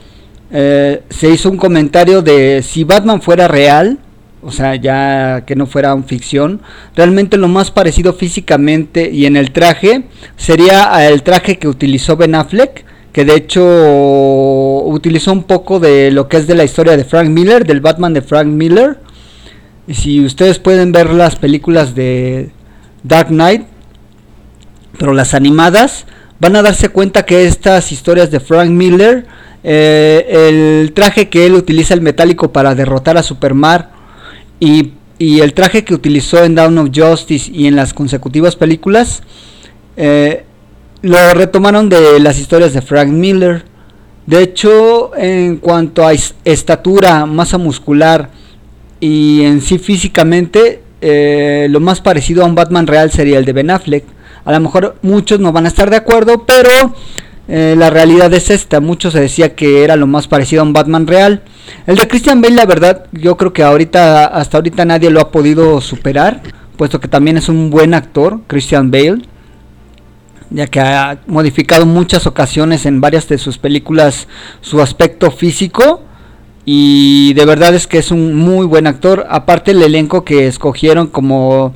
[0.50, 3.98] eh, se hizo un comentario de si Batman fuera real,
[4.42, 6.60] o sea, ya que no fuera un ficción,
[6.94, 10.04] realmente lo más parecido físicamente y en el traje
[10.36, 13.62] sería el traje que utilizó Ben Affleck, que de hecho
[14.84, 18.14] utilizó un poco de lo que es de la historia de Frank Miller, del Batman
[18.14, 18.98] de Frank Miller.
[19.86, 22.50] Y si ustedes pueden ver las películas de
[23.02, 23.66] Dark Knight,
[25.02, 26.06] pero las animadas,
[26.38, 29.26] van a darse cuenta que estas historias de Frank Miller,
[29.64, 33.88] eh, el traje que él utiliza el metálico para derrotar a Superman
[34.60, 39.24] y, el traje que utilizó en Dawn of Justice y en las consecutivas películas
[39.96, 40.44] eh,
[41.02, 43.64] lo retomaron de las historias de Frank Miller.
[44.26, 48.30] De hecho, en cuanto a es- estatura, masa muscular
[49.00, 53.52] y en sí físicamente, eh, lo más parecido a un Batman real sería el de
[53.52, 54.04] Ben Affleck.
[54.44, 56.94] A lo mejor muchos no van a estar de acuerdo, pero
[57.48, 58.80] eh, la realidad es esta.
[58.80, 61.42] Muchos se decía que era lo más parecido a un Batman real.
[61.86, 65.30] El de Christian Bale, la verdad, yo creo que ahorita, hasta ahorita nadie lo ha
[65.30, 66.42] podido superar,
[66.76, 69.22] puesto que también es un buen actor, Christian Bale
[70.54, 74.28] ya que ha modificado muchas ocasiones en varias de sus películas
[74.60, 76.02] su aspecto físico
[76.64, 79.26] y de verdad es que es un muy buen actor.
[79.30, 81.74] Aparte el elenco que escogieron como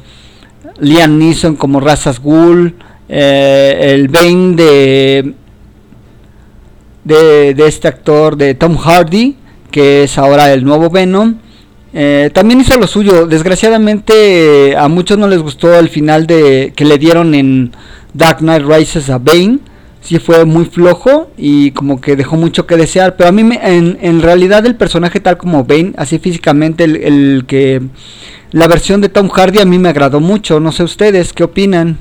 [0.78, 2.74] Liam Neeson como Razas Ghul,
[3.09, 5.35] eh, el Bane de,
[7.05, 9.36] de de este actor de Tom Hardy
[9.77, 11.35] que es ahora el nuevo Venom.
[11.93, 13.27] Eh, también hizo lo suyo.
[13.27, 17.73] Desgraciadamente eh, a muchos no les gustó el final de que le dieron en
[18.15, 19.59] Dark Knight Rises a Bane.
[20.07, 23.16] Sí fue muy flojo y como que dejó mucho que desear.
[23.16, 26.95] Pero a mí me- en, en realidad el personaje tal como Bane, así físicamente el,
[26.97, 27.83] el que
[28.53, 30.61] la versión de Tom Hardy a mí me agradó mucho.
[30.61, 31.99] No sé ustedes qué opinan.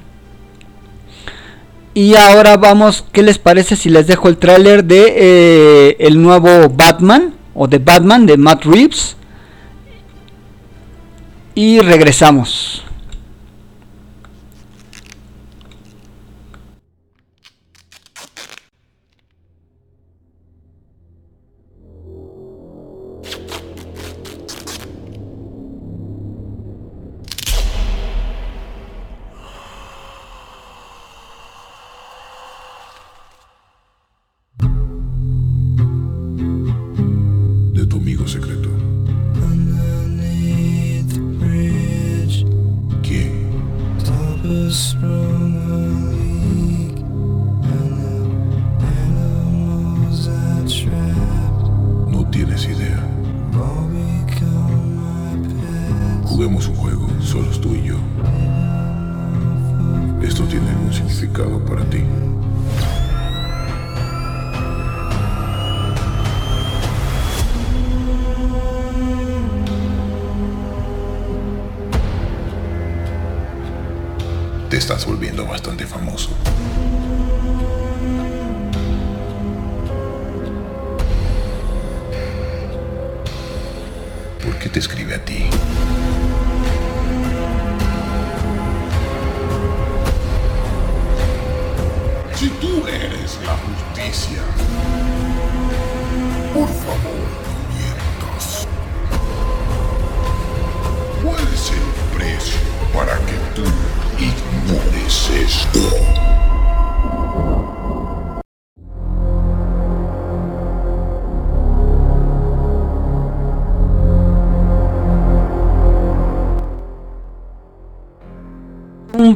[1.96, 6.70] Y ahora vamos, ¿qué les parece si les dejo el tráiler de eh, el nuevo
[6.70, 9.18] Batman o de Batman de Matt Reeves?
[11.56, 12.85] Y regresamos.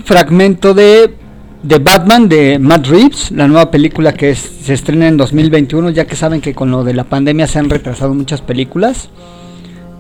[0.09, 1.13] Fragmento de,
[1.61, 6.15] de Batman de Matt Reeves, la nueva película que se estrena en 2021, ya que
[6.15, 9.09] saben que con lo de la pandemia se han retrasado muchas películas.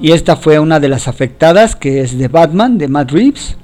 [0.01, 3.55] Y esta fue una de las afectadas, que es de Batman, de Matt Reeves.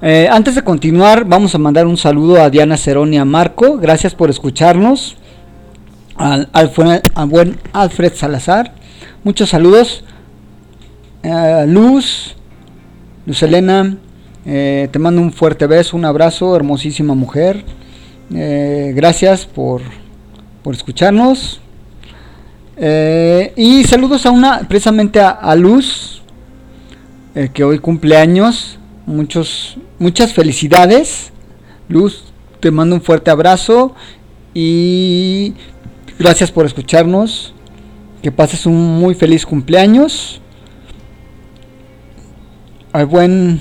[0.00, 3.76] Eh, antes de continuar, vamos a mandar un saludo a Diana Cerón y a Marco.
[3.76, 5.18] Gracias por escucharnos.
[6.16, 8.72] Al, al buen Alfred Salazar.
[9.22, 10.02] Muchos saludos.
[11.22, 12.36] Eh, Luz,
[13.26, 13.98] Luz Elena,
[14.44, 17.64] eh, te mando un fuerte beso, un abrazo, hermosísima mujer.
[18.34, 19.82] Eh, gracias por,
[20.62, 21.60] por escucharnos.
[22.76, 26.22] Eh, y saludos a una, precisamente a, a Luz,
[27.54, 28.78] que hoy cumple años.
[29.06, 31.32] Muchos, muchas felicidades.
[31.88, 32.24] Luz,
[32.60, 33.94] te mando un fuerte abrazo
[34.54, 35.54] y
[36.18, 37.54] gracias por escucharnos.
[38.22, 40.40] Que pases un muy feliz cumpleaños.
[42.92, 43.60] Al buen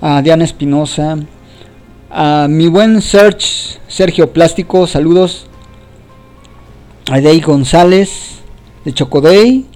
[0.00, 1.18] a Diana Espinosa,
[2.10, 5.46] a mi buen Search Sergio Plástico, saludos.
[7.10, 8.40] A Dey González
[8.84, 9.66] de Chocodey,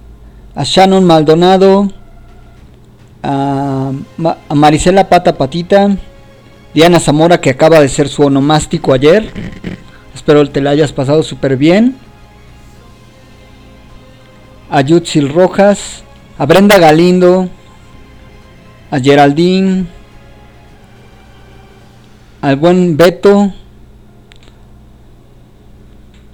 [0.55, 1.89] a Shannon Maldonado,
[3.21, 5.97] a, Ma- Marisela Pata Patita,
[6.73, 9.31] Diana Zamora que acaba de ser su onomástico ayer.
[10.13, 11.97] Espero te la hayas pasado súper bien.
[14.69, 16.03] A Yutzil Rojas,
[16.37, 17.49] a Brenda Galindo,
[18.91, 19.85] a Geraldine,
[22.45, 23.51] al buen Beto.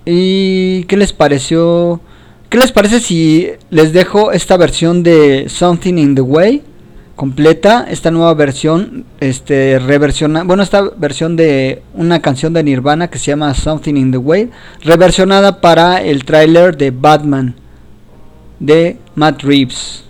[0.06, 2.02] ¿Y qué les pareció?
[2.50, 6.64] ¿Qué les parece si les dejo esta versión de Something in the Way
[7.16, 13.20] completa esta nueva versión este reversiona bueno esta versión de una canción de Nirvana que
[13.20, 14.50] se llama Something in the Way
[14.84, 17.56] reversionada para el tráiler de Batman
[18.60, 20.06] de Matt Reeves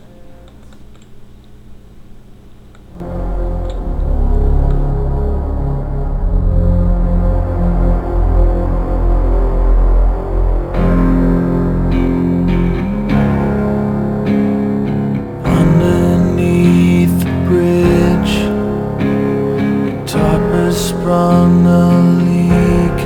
[21.11, 21.89] sprung a
[22.23, 22.99] leak,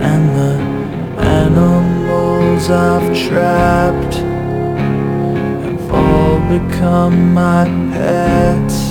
[0.00, 0.54] and the
[1.20, 4.14] animals I've trapped
[5.64, 8.83] have all become my pets.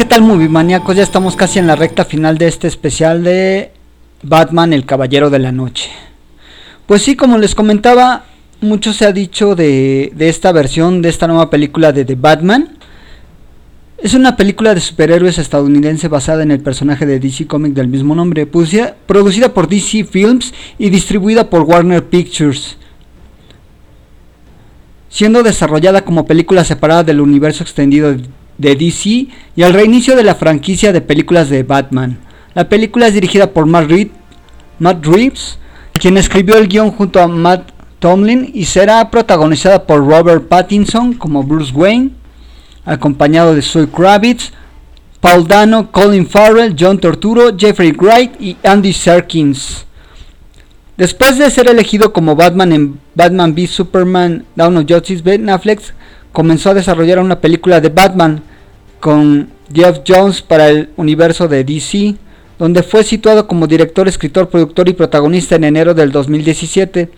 [0.00, 0.96] ¿Qué tal, movie maníacos?
[0.96, 3.70] Ya estamos casi en la recta final de este especial de
[4.22, 5.90] Batman, el Caballero de la Noche.
[6.86, 8.24] Pues sí, como les comentaba,
[8.62, 12.78] mucho se ha dicho de, de esta versión, de esta nueva película de The Batman.
[13.98, 18.14] Es una película de superhéroes estadounidense basada en el personaje de DC Comics del mismo
[18.14, 22.78] nombre, producida por DC Films y distribuida por Warner Pictures.
[25.10, 28.16] Siendo desarrollada como película separada del universo extendido
[28.60, 29.26] de DC
[29.56, 32.18] y al reinicio de la franquicia de películas de Batman.
[32.54, 34.10] La película es dirigida por Matt, Reed-
[34.78, 35.58] Matt Reeves,
[35.94, 37.70] quien escribió el guion junto a Matt
[38.00, 42.10] Tomlin y será protagonizada por Robert Pattinson como Bruce Wayne,
[42.84, 44.52] acompañado de Zoe Kravitz,
[45.20, 49.86] Paul Dano, Colin Farrell, John Torturo, Jeffrey Wright y Andy Serkins.
[50.96, 55.80] Después de ser elegido como Batman en Batman v Superman Dawn of Justice, Ben Affleck
[56.32, 58.42] comenzó a desarrollar una película de Batman
[59.00, 62.16] con Jeff Jones para el universo de DC,
[62.58, 67.10] donde fue situado como director, escritor, productor y protagonista en enero del 2017.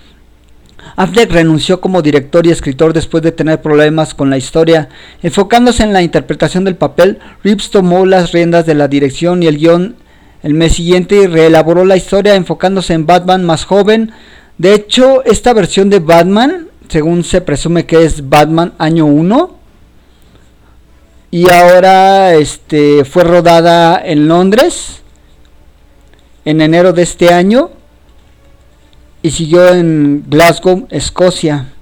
[0.97, 4.89] Affleck renunció como director y escritor después de tener problemas con la historia.
[5.23, 9.59] Enfocándose en la interpretación del papel, Reeves tomó las riendas de la dirección y el
[9.59, 9.97] guion
[10.43, 14.11] el mes siguiente y reelaboró la historia enfocándose en Batman más joven.
[14.59, 19.62] De hecho, esta versión de Batman, según se presume que es Batman año 1,
[21.33, 25.01] y ahora este, fue rodada en Londres
[26.45, 27.71] en enero de este año
[29.23, 31.73] y siguió en Glasgow, Escocia.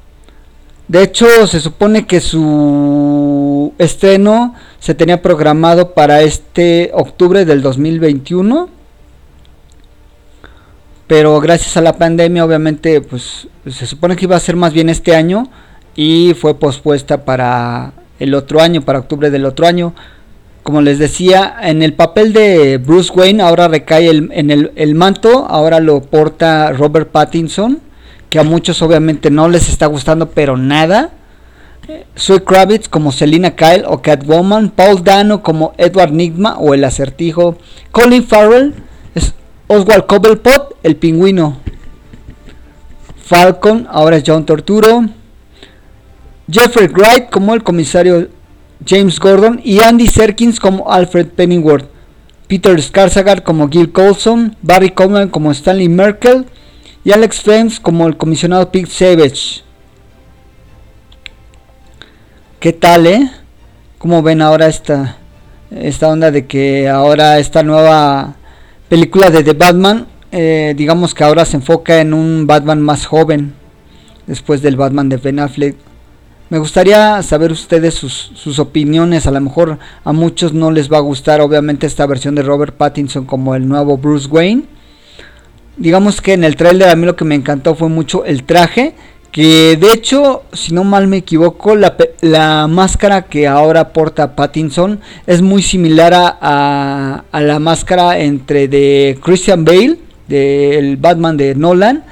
[0.86, 8.68] De hecho, se supone que su estreno se tenía programado para este octubre del 2021.
[11.08, 14.88] Pero gracias a la pandemia, obviamente, pues se supone que iba a ser más bien
[14.88, 15.50] este año
[15.96, 19.94] y fue pospuesta para el otro año, para octubre del otro año.
[20.62, 24.94] Como les decía, en el papel de Bruce Wayne ahora recae el, en el, el
[24.94, 27.80] manto, ahora lo porta Robert Pattinson,
[28.28, 31.10] que a muchos obviamente no les está gustando, pero nada.
[32.16, 37.56] Zoe Kravitz como Selina Kyle o Catwoman, Paul Dano como Edward Nigma o el acertijo,
[37.90, 38.74] Colin Farrell
[39.14, 39.34] es
[39.66, 41.56] Oswald Cobblepot, el pingüino,
[43.24, 45.04] Falcon, ahora es John Torturo,
[46.50, 48.28] Jeffrey Wright como el comisario
[48.84, 51.88] James Gordon y Andy Serkins como Alfred Pennyworth,
[52.48, 56.46] Peter Skarsgård como Gil Coulson, Barry Coleman como Stanley Merkel
[57.04, 59.62] y Alex Flames como el comisionado Pete Savage.
[62.58, 63.30] ¿Qué tal, eh?
[63.98, 65.16] ¿Cómo ven ahora esta,
[65.70, 68.34] esta onda de que ahora esta nueva
[68.88, 73.54] película de The Batman, eh, digamos que ahora se enfoca en un Batman más joven,
[74.26, 75.89] después del Batman de Ben Affleck?
[76.50, 81.00] Me gustaría saber ustedes sus, opiniones, a lo mejor a muchos no les va a
[81.00, 84.64] gustar obviamente esta versión de Robert Pattinson como el nuevo Bruce Wayne.
[85.76, 88.94] Digamos que en el trailer a mí lo que me encantó fue mucho el traje
[89.30, 95.40] que de hecho, si no mal me equivoco, la, máscara que ahora porta Pattinson es
[95.42, 102.02] muy similar a, la máscara entre de Christian Bale, del Batman de Nolan,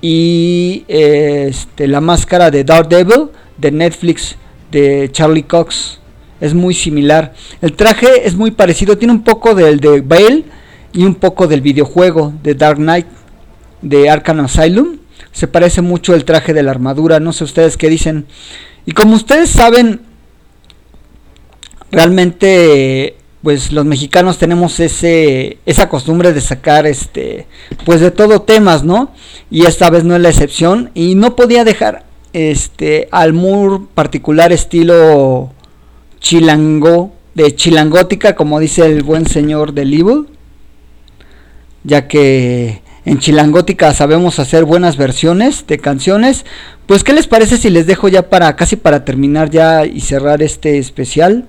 [0.00, 3.30] y este, la máscara de Daredevil
[3.62, 4.36] de Netflix
[4.70, 6.00] de Charlie Cox.
[6.40, 7.32] Es muy similar.
[7.62, 10.44] El traje es muy parecido, tiene un poco del de Bale
[10.92, 13.06] y un poco del videojuego de Dark Knight
[13.80, 14.98] de Arkham Asylum
[15.32, 18.26] se parece mucho el traje de la armadura, no sé ustedes qué dicen.
[18.84, 20.02] Y como ustedes saben,
[21.90, 27.48] realmente pues los mexicanos tenemos ese esa costumbre de sacar este
[27.84, 29.12] pues de todo temas, ¿no?
[29.50, 33.34] Y esta vez no es la excepción y no podía dejar este al
[33.94, 35.52] particular estilo
[36.20, 40.26] chilango de chilangótica, como dice el buen señor del Evil,
[41.84, 46.44] ya que en Chilangótica sabemos hacer buenas versiones de canciones.
[46.86, 50.42] Pues qué les parece si les dejo ya para casi para terminar ya y cerrar
[50.42, 51.46] este especial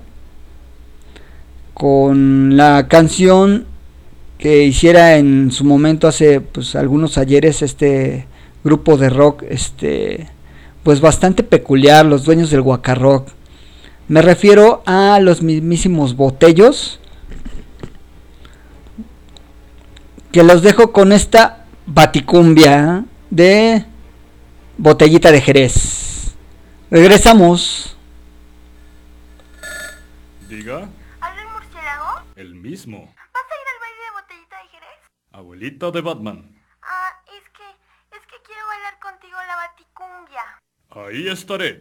[1.74, 3.66] con la canción
[4.38, 8.26] que hiciera en su momento hace pues algunos ayeres este
[8.62, 10.28] grupo de rock este
[10.84, 13.28] pues bastante peculiar, los dueños del Guacarrock.
[14.06, 17.00] Me refiero a los mismísimos botellos
[20.30, 23.86] que los dejo con esta baticumbia de
[24.76, 26.34] botellita de Jerez.
[26.90, 27.96] Regresamos.
[30.48, 30.88] Diga.
[31.20, 32.20] ¿Habla el murciélago?
[32.36, 32.98] El mismo.
[32.98, 35.00] ¿Vas a ir al baile de botellita de Jerez?
[35.32, 36.53] Abuelita de Batman.
[40.94, 41.80] ハイエスタレ。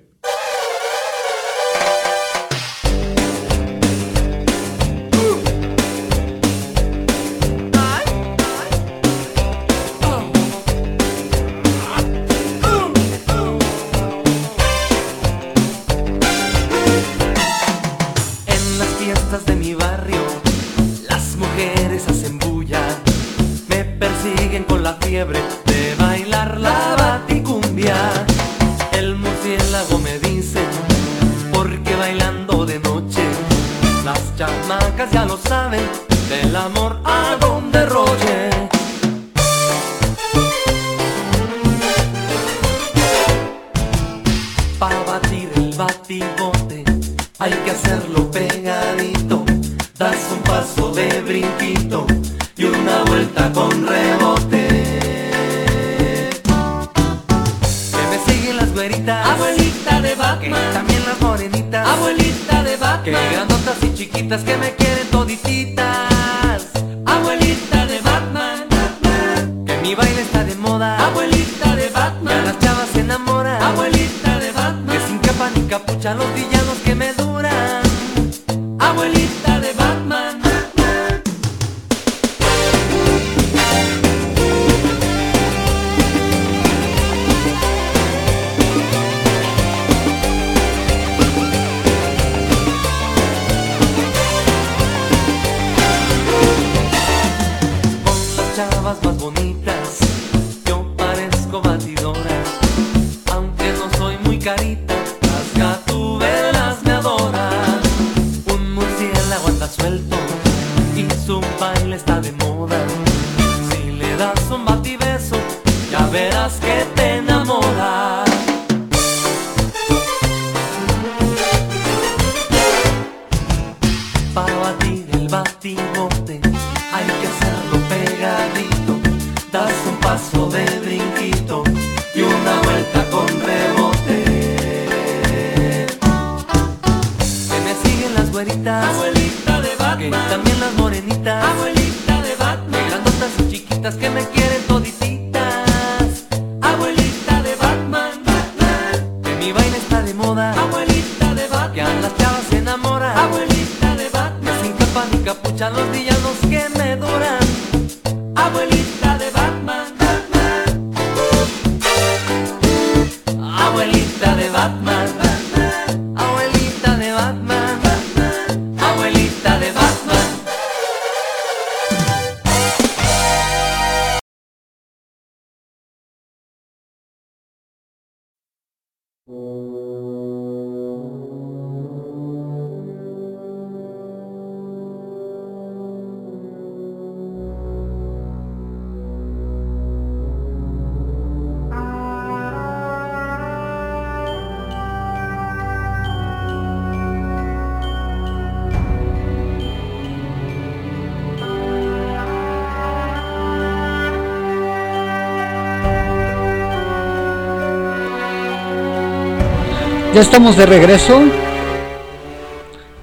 [210.13, 211.21] Ya estamos de regreso.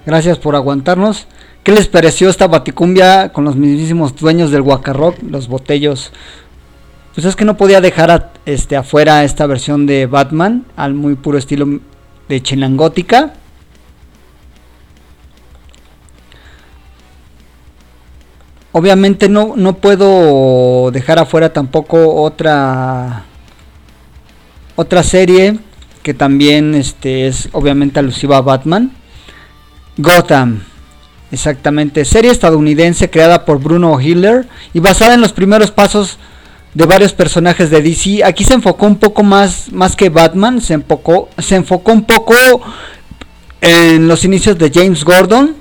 [0.07, 1.27] Gracias por aguantarnos.
[1.63, 6.13] ¿Qué les pareció esta baticumbia con los mismísimos dueños del Guacarrock, los botellos?
[7.15, 11.17] Pues es que no podía dejar a- este, afuera esta versión de Batman al muy
[11.17, 11.81] puro estilo
[12.29, 13.35] de Chinangótica.
[18.73, 23.25] Obviamente no, no puedo dejar afuera tampoco otra
[24.77, 25.59] otra serie
[26.03, 28.93] que también este, es obviamente alusiva a Batman.
[29.97, 30.63] Gotham.
[31.33, 32.05] Exactamente.
[32.05, 36.19] Serie estadounidense creada por Bruno Hiller y basada en los primeros pasos
[36.75, 38.25] de varios personajes de DC.
[38.25, 40.61] Aquí se enfocó un poco más, más que Batman.
[40.61, 42.35] Se enfocó, se enfocó un poco
[43.61, 45.57] en los inicios de James Gordon.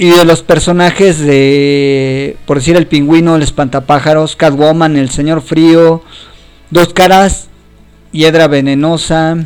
[0.00, 6.04] Y de los personajes de, por decir, el pingüino, el espantapájaros, Catwoman, el señor frío,
[6.70, 7.48] Dos caras,
[8.12, 9.36] Hiedra venenosa,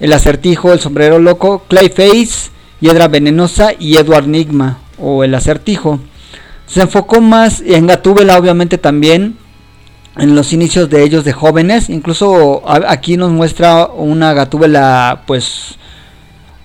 [0.00, 2.50] el acertijo, el sombrero loco, Clayface,
[2.80, 6.00] Hiedra venenosa y Edward Nigma o el acertijo.
[6.66, 9.36] Se enfocó más en Gatúbela obviamente también
[10.16, 15.76] en los inicios de ellos de jóvenes, incluso aquí nos muestra una Gatúbela pues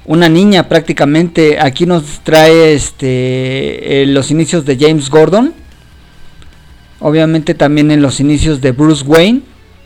[0.05, 5.53] una niña prácticamente, aquí nos trae este eh, los inicios de James Gordon.
[6.99, 9.41] Obviamente también en los inicios de Bruce Wayne,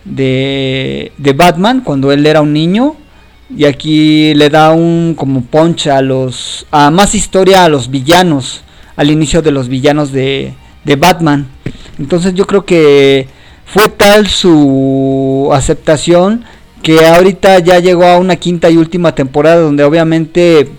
[0.06, 2.96] de, de Batman, cuando él era un niño.
[3.56, 6.66] Y aquí le da un como punch a los.
[6.72, 8.64] a más historia a los villanos.
[8.96, 10.54] Al inicio de los villanos de,
[10.84, 11.48] de Batman.
[12.00, 13.28] Entonces yo creo que
[13.66, 16.44] fue tal su aceptación
[16.82, 20.70] que ahorita ya llegó a una quinta y última temporada donde obviamente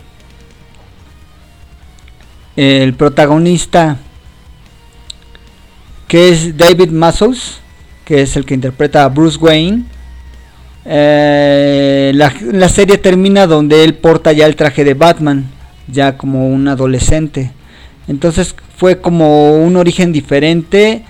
[2.56, 3.98] el protagonista
[6.08, 7.60] que es David Massos,
[8.04, 9.84] que es el que interpreta a Bruce Wayne.
[10.84, 15.46] Eh, la, la serie termina donde él porta ya el traje de Batman,
[15.88, 17.52] ya como un adolescente.
[18.08, 21.04] Entonces fue como un origen diferente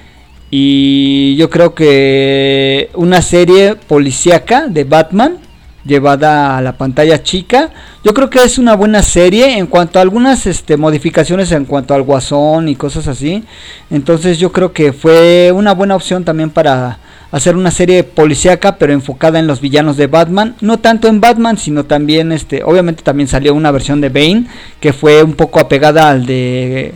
[0.51, 5.39] y yo creo que una serie policíaca de Batman
[5.85, 7.71] llevada a la pantalla chica.
[8.05, 11.95] Yo creo que es una buena serie en cuanto a algunas este, modificaciones en cuanto
[11.95, 13.45] al guasón y cosas así.
[13.91, 16.99] Entonces yo creo que fue una buena opción también para
[17.31, 21.57] hacer una serie policíaca pero enfocada en los villanos de Batman, no tanto en Batman,
[21.57, 24.47] sino también este, obviamente también salió una versión de Bane
[24.81, 26.95] que fue un poco apegada al de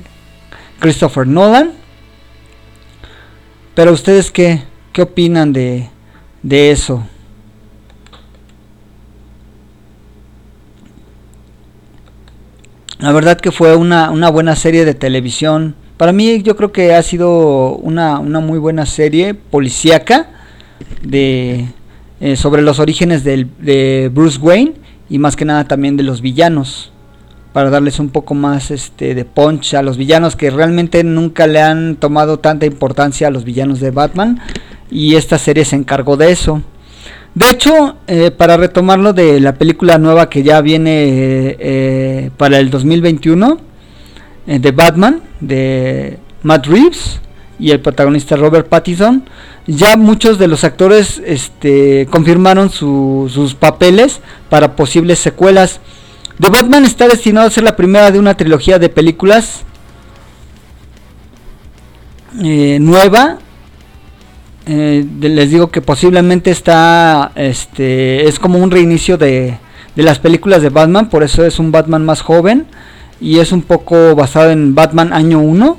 [0.78, 1.72] Christopher Nolan.
[3.74, 5.88] Pero ustedes qué, qué opinan de,
[6.42, 7.06] de eso?
[12.98, 15.74] La verdad que fue una, una buena serie de televisión.
[15.98, 20.28] Para mí yo creo que ha sido una, una muy buena serie policíaca
[21.02, 21.66] de,
[22.20, 24.74] eh, sobre los orígenes del, de Bruce Wayne
[25.10, 26.90] y más que nada también de los villanos
[27.52, 31.60] para darles un poco más este de punch a los villanos que realmente nunca le
[31.60, 34.40] han tomado tanta importancia a los villanos de Batman
[34.90, 36.62] y esta serie se encargó de eso.
[37.36, 42.58] De hecho, eh, para retomarlo de la película nueva que ya viene eh, eh, para
[42.58, 43.58] el 2021
[44.46, 47.20] eh, de Batman de Matt Reeves
[47.58, 49.28] y el protagonista Robert Pattinson,
[49.66, 55.80] ya muchos de los actores este, confirmaron su- sus papeles para posibles secuelas.
[56.40, 59.60] The Batman está destinado a ser la primera de una trilogía de películas
[62.32, 63.40] nueva.
[64.66, 69.58] Eh, les digo que posiblemente está, este, es como un reinicio de,
[69.94, 72.66] de las películas de Batman, por eso es un Batman más joven
[73.20, 75.78] y es un poco basado en Batman año 1.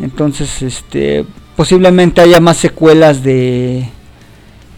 [0.00, 1.24] Entonces, este,
[1.56, 3.88] posiblemente haya más secuelas de,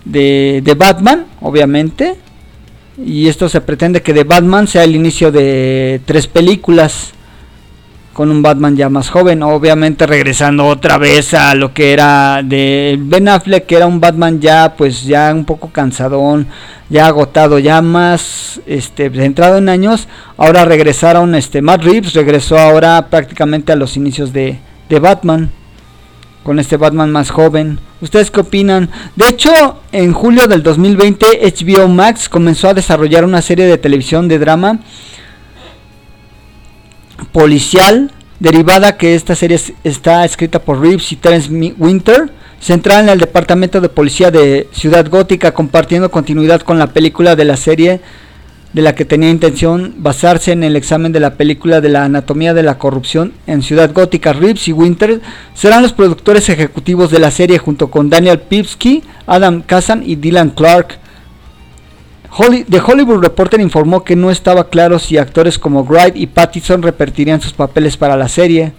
[0.04, 2.16] de, de Batman, obviamente.
[3.04, 7.12] Y esto se pretende que de Batman sea el inicio de tres películas
[8.16, 12.96] con un Batman ya más joven, obviamente regresando otra vez a lo que era de
[12.98, 16.46] Ben Affleck, que era un Batman ya pues ya un poco cansadón,
[16.88, 23.08] ya agotado, ya más este centrado en años, ahora regresaron este Matt Reeves regresó ahora
[23.10, 25.50] prácticamente a los inicios de, de Batman
[26.42, 27.78] con este Batman más joven.
[28.00, 28.88] ¿Ustedes qué opinan?
[29.14, 34.26] De hecho, en julio del 2020 HBO Max comenzó a desarrollar una serie de televisión
[34.26, 34.78] de drama
[37.32, 38.10] policial
[38.40, 42.30] derivada que esta serie es- está escrita por Reeves y Terence Winter,
[42.60, 47.44] centrada en el departamento de policía de Ciudad Gótica, compartiendo continuidad con la película de
[47.44, 48.00] la serie
[48.72, 52.52] de la que tenía intención basarse en el examen de la película de la anatomía
[52.52, 54.34] de la corrupción en Ciudad Gótica.
[54.34, 55.20] Reeves y Winter
[55.54, 60.50] serán los productores ejecutivos de la serie junto con Daniel Pipsky, Adam Kazan y Dylan
[60.50, 60.98] Clark.
[62.36, 67.40] The Hollywood Reporter informó que no estaba claro si actores como Wright y Pattison repetirían
[67.40, 68.74] sus papeles para la serie.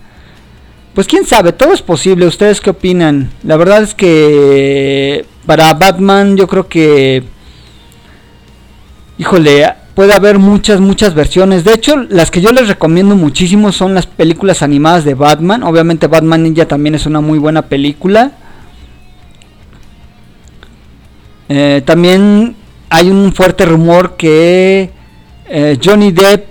[0.93, 2.27] Pues quién sabe, todo es posible.
[2.27, 3.31] ¿Ustedes qué opinan?
[3.43, 7.23] La verdad es que para Batman yo creo que...
[9.17, 11.63] Híjole, puede haber muchas, muchas versiones.
[11.63, 15.63] De hecho, las que yo les recomiendo muchísimo son las películas animadas de Batman.
[15.63, 18.33] Obviamente Batman Ninja también es una muy buena película.
[21.49, 22.55] Eh, también
[22.89, 24.91] hay un fuerte rumor que
[25.49, 26.45] eh, Johnny Depp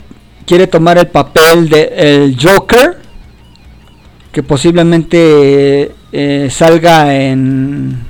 [0.46, 2.98] quiere tomar el papel de el Joker,
[4.32, 8.06] que posiblemente eh, salga en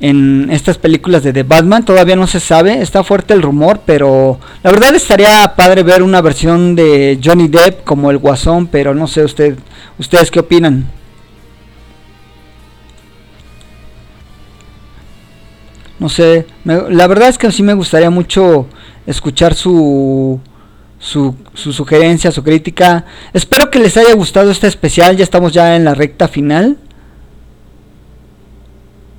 [0.00, 1.84] en estas películas de The Batman.
[1.84, 6.20] Todavía no se sabe, está fuerte el rumor, pero la verdad estaría padre ver una
[6.20, 9.56] versión de Johnny Depp como el Guasón, pero no sé usted,
[9.98, 10.86] ustedes qué opinan.
[15.98, 18.66] No sé, la verdad es que sí me gustaría mucho
[19.06, 20.40] escuchar su,
[20.98, 23.04] su, su sugerencia, su crítica.
[23.32, 26.78] Espero que les haya gustado este especial, ya estamos ya en la recta final.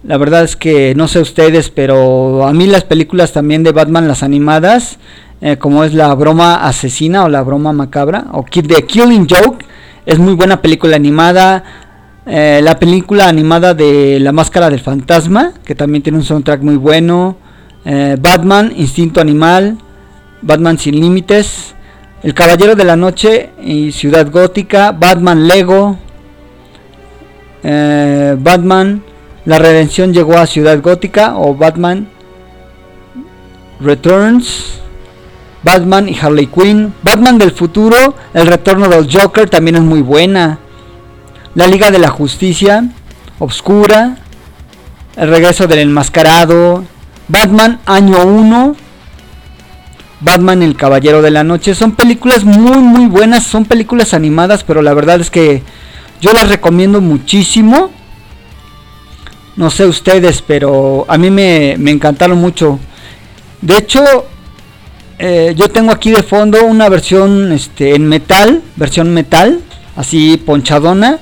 [0.04, 4.08] La verdad es que no sé ustedes, pero a mí las películas también de Batman,
[4.08, 5.00] las animadas,
[5.42, 9.66] eh, como es la broma asesina o la broma macabra, o Ki- The Killing Joke,
[10.06, 11.64] es muy buena película animada.
[12.28, 16.76] Eh, la película animada de La Máscara del Fantasma, que también tiene un soundtrack muy
[16.76, 17.38] bueno.
[17.86, 19.78] Eh, Batman, Instinto Animal,
[20.42, 21.76] Batman Sin Límites,
[22.24, 26.00] El Caballero de la Noche y Ciudad Gótica, Batman Lego,
[27.62, 29.04] eh, Batman,
[29.46, 32.08] La Redención llegó a Ciudad Gótica o Batman
[33.80, 34.80] Returns,
[35.62, 40.60] Batman y Harley Quinn, Batman del futuro, El Retorno del Joker también es muy buena.
[41.56, 42.84] La Liga de la Justicia,
[43.40, 44.18] Obscura,
[45.16, 46.84] El Regreso del Enmascarado,
[47.28, 48.76] Batman Año 1,
[50.20, 51.74] Batman El Caballero de la Noche.
[51.74, 55.64] Son películas muy muy buenas, son películas animadas, pero la verdad es que
[56.22, 57.90] yo las recomiendo muchísimo.
[59.56, 62.80] No sé ustedes, pero a mí me, me encantaron mucho.
[63.62, 64.04] De hecho,
[65.18, 69.62] eh, yo tengo aquí de fondo una versión este, en metal, versión metal,
[69.96, 71.20] así ponchadona,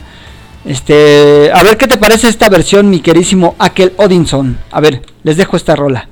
[0.66, 4.58] Este, a ver qué te parece esta versión, mi querísimo Akel Odinson.
[4.72, 6.10] A ver, les dejo esta rola.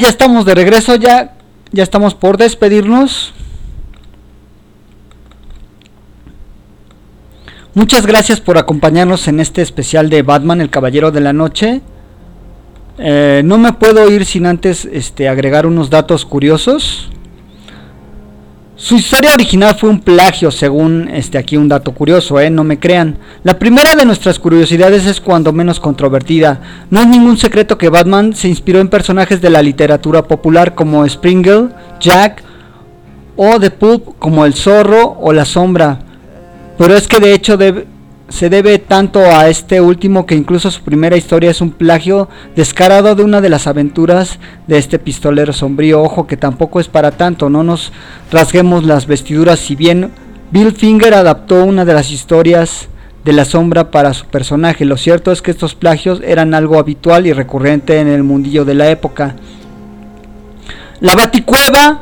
[0.00, 1.34] Ya estamos de regreso, ya,
[1.70, 3.34] ya estamos por despedirnos.
[7.74, 11.82] Muchas gracias por acompañarnos en este especial de Batman, el Caballero de la Noche.
[12.98, 17.10] Eh, no me puedo ir sin antes este, agregar unos datos curiosos.
[18.82, 22.50] Su historia original fue un plagio, según este aquí un dato curioso, ¿eh?
[22.50, 23.16] no me crean.
[23.44, 26.60] La primera de nuestras curiosidades es cuando menos controvertida.
[26.90, 31.08] No es ningún secreto que Batman se inspiró en personajes de la literatura popular como
[31.08, 31.68] Springle,
[32.00, 32.42] Jack
[33.36, 36.00] o The Pulp como el zorro o la sombra.
[36.76, 37.86] Pero es que de hecho debe-
[38.32, 43.14] se debe tanto a este último que incluso su primera historia es un plagio descarado
[43.14, 46.02] de una de las aventuras de este pistolero sombrío.
[46.02, 47.92] Ojo que tampoco es para tanto, no nos
[48.30, 50.12] rasguemos las vestiduras si bien
[50.50, 52.88] Bill Finger adaptó una de las historias
[53.22, 54.86] de la sombra para su personaje.
[54.86, 58.74] Lo cierto es que estos plagios eran algo habitual y recurrente en el mundillo de
[58.74, 59.36] la época.
[61.00, 62.00] La Baticueva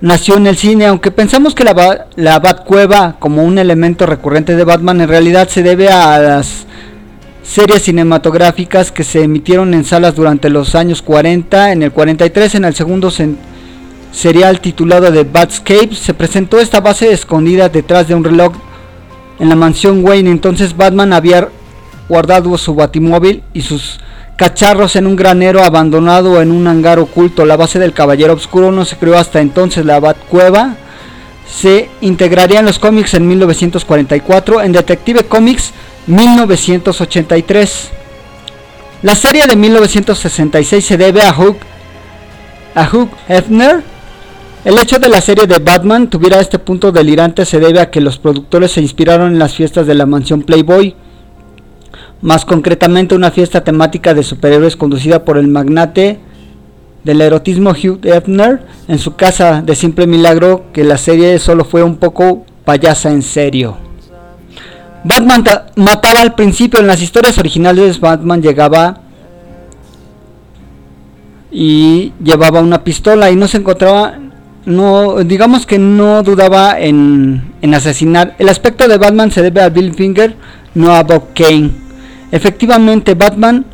[0.00, 4.64] nació en el cine, aunque pensamos que la, la Batcueva como un elemento recurrente de
[4.64, 6.66] Batman en realidad se debe a las
[7.42, 12.64] series cinematográficas que se emitieron en salas durante los años 40, en el 43 en
[12.64, 13.12] el segundo
[14.12, 18.54] serial titulado The Batscape se presentó esta base escondida detrás de un reloj
[19.38, 21.48] en la mansión Wayne, entonces Batman había
[22.08, 23.98] guardado su batimóvil y sus
[24.36, 27.44] cacharros en un granero abandonado en un hangar oculto.
[27.44, 29.84] La base del Caballero Oscuro no se creó hasta entonces.
[29.84, 30.76] La Batcueva
[31.46, 35.72] se integraría en los cómics en 1944, en Detective Comics
[36.06, 37.90] 1983.
[39.02, 41.56] La serie de 1966 se debe a Hugh,
[42.74, 43.82] a Hugh Hefner.
[44.64, 48.00] El hecho de la serie de Batman tuviera este punto delirante se debe a que
[48.00, 50.96] los productores se inspiraron en las fiestas de la mansión Playboy,
[52.24, 56.18] más concretamente una fiesta temática de superhéroes conducida por el magnate
[57.04, 61.82] del erotismo Hugh Hefner en su casa de simple milagro que la serie solo fue
[61.82, 63.76] un poco payasa en serio.
[65.04, 69.00] Batman ta- mataba al principio en las historias originales Batman llegaba
[71.52, 74.14] y llevaba una pistola y no se encontraba
[74.64, 79.68] no digamos que no dudaba en, en asesinar el aspecto de Batman se debe a
[79.68, 80.34] Bill Finger
[80.74, 81.83] no a Bob Kane
[82.34, 83.64] efectivamente Batman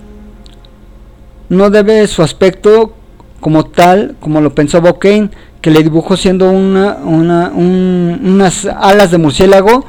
[1.48, 2.92] no debe su aspecto
[3.40, 9.10] como tal como lo pensó Bob que le dibujó siendo una, una- un- unas alas
[9.10, 9.84] de murciélago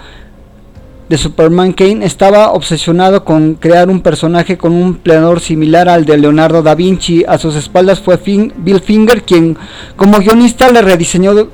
[1.10, 6.18] de Superman Kane estaba obsesionado con crear un personaje con un planador similar al de
[6.18, 7.26] Leonardo da Vinci.
[7.27, 9.57] A sus espaldas fue Fin- Bill Finger quien
[9.98, 11.49] como guionista le rediseñó do-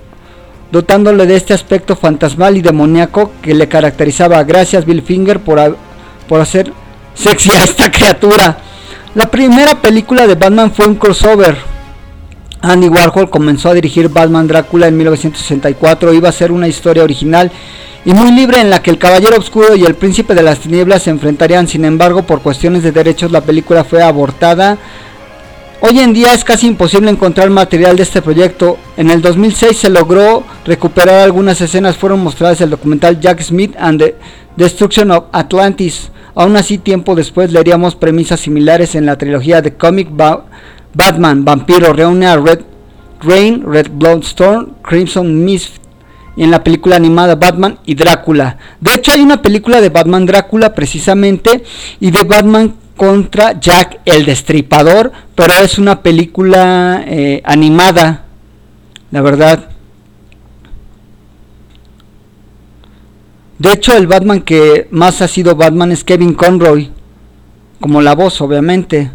[0.71, 4.43] dotándole de este aspecto fantasmal y demoníaco que le caracterizaba.
[4.43, 5.75] Gracias Bill Finger por,
[6.29, 6.71] por hacer
[7.17, 8.57] sexy a esta criatura.
[9.15, 11.57] La primera película de Batman fue un crossover.
[12.61, 16.13] Andy Warhol comenzó a dirigir Batman Drácula en 1964.
[16.13, 17.51] Iba a ser una historia original
[18.05, 21.03] y muy libre en la que el Caballero Oscuro y el Príncipe de las Tinieblas
[21.03, 21.67] se enfrentarían.
[21.67, 24.77] Sin embargo, por cuestiones de derechos, la película fue abortada.
[25.79, 28.77] Hoy en día es casi imposible encontrar material de este proyecto.
[28.97, 33.75] En el 2006 se logró recuperar algunas escenas, fueron mostradas en el documental Jack Smith
[33.77, 34.15] and the
[34.55, 36.09] Destruction of Atlantis.
[36.33, 40.45] Aún así, tiempo después leeríamos premisas similares en la trilogía de cómic Ba-
[40.93, 42.61] Batman, Vampiro, reúne a Red
[43.21, 45.75] Rain, Red Bloodstorm, Crimson Mist
[46.35, 48.57] y en la película animada Batman y Drácula.
[48.81, 51.63] De hecho hay una película de Batman Drácula precisamente
[51.99, 58.25] y de Batman contra Jack el Destripador, pero es una película eh, animada,
[59.11, 59.69] la verdad.
[63.59, 66.91] De hecho el Batman que más ha sido Batman es Kevin Conroy,
[67.79, 69.11] como la voz obviamente.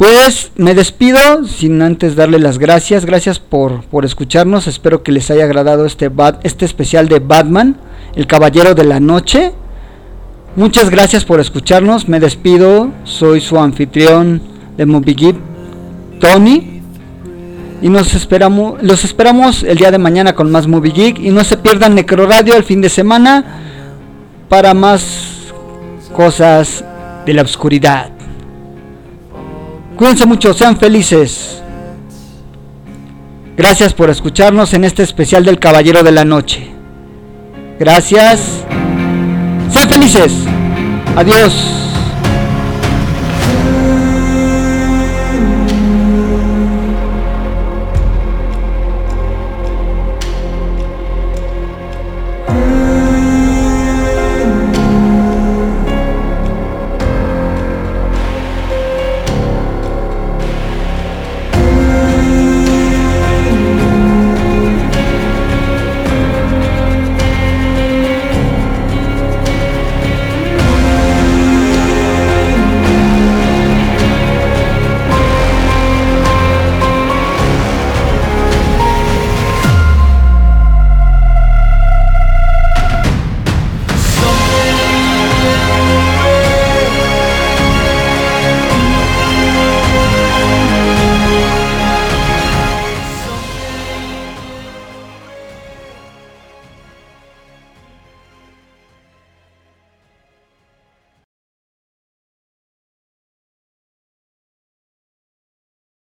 [0.00, 3.04] Pues me despido sin antes darle las gracias.
[3.04, 4.66] Gracias por, por escucharnos.
[4.66, 6.10] Espero que les haya agradado este,
[6.42, 7.76] este especial de Batman,
[8.14, 9.52] el Caballero de la Noche.
[10.56, 12.08] Muchas gracias por escucharnos.
[12.08, 12.88] Me despido.
[13.04, 14.40] Soy su anfitrión
[14.78, 15.34] de Movie
[16.18, 16.80] Tony.
[17.82, 21.18] Y nos esperamos, los esperamos el día de mañana con más Movie Geek.
[21.18, 23.44] Y no se pierdan Necro Radio el fin de semana
[24.48, 25.52] para más
[26.14, 26.82] cosas
[27.26, 28.12] de la oscuridad.
[30.00, 31.60] Cuídense mucho, sean felices.
[33.54, 36.70] Gracias por escucharnos en este especial del Caballero de la Noche.
[37.78, 38.64] Gracias.
[39.70, 40.32] Sean felices.
[41.16, 41.89] Adiós.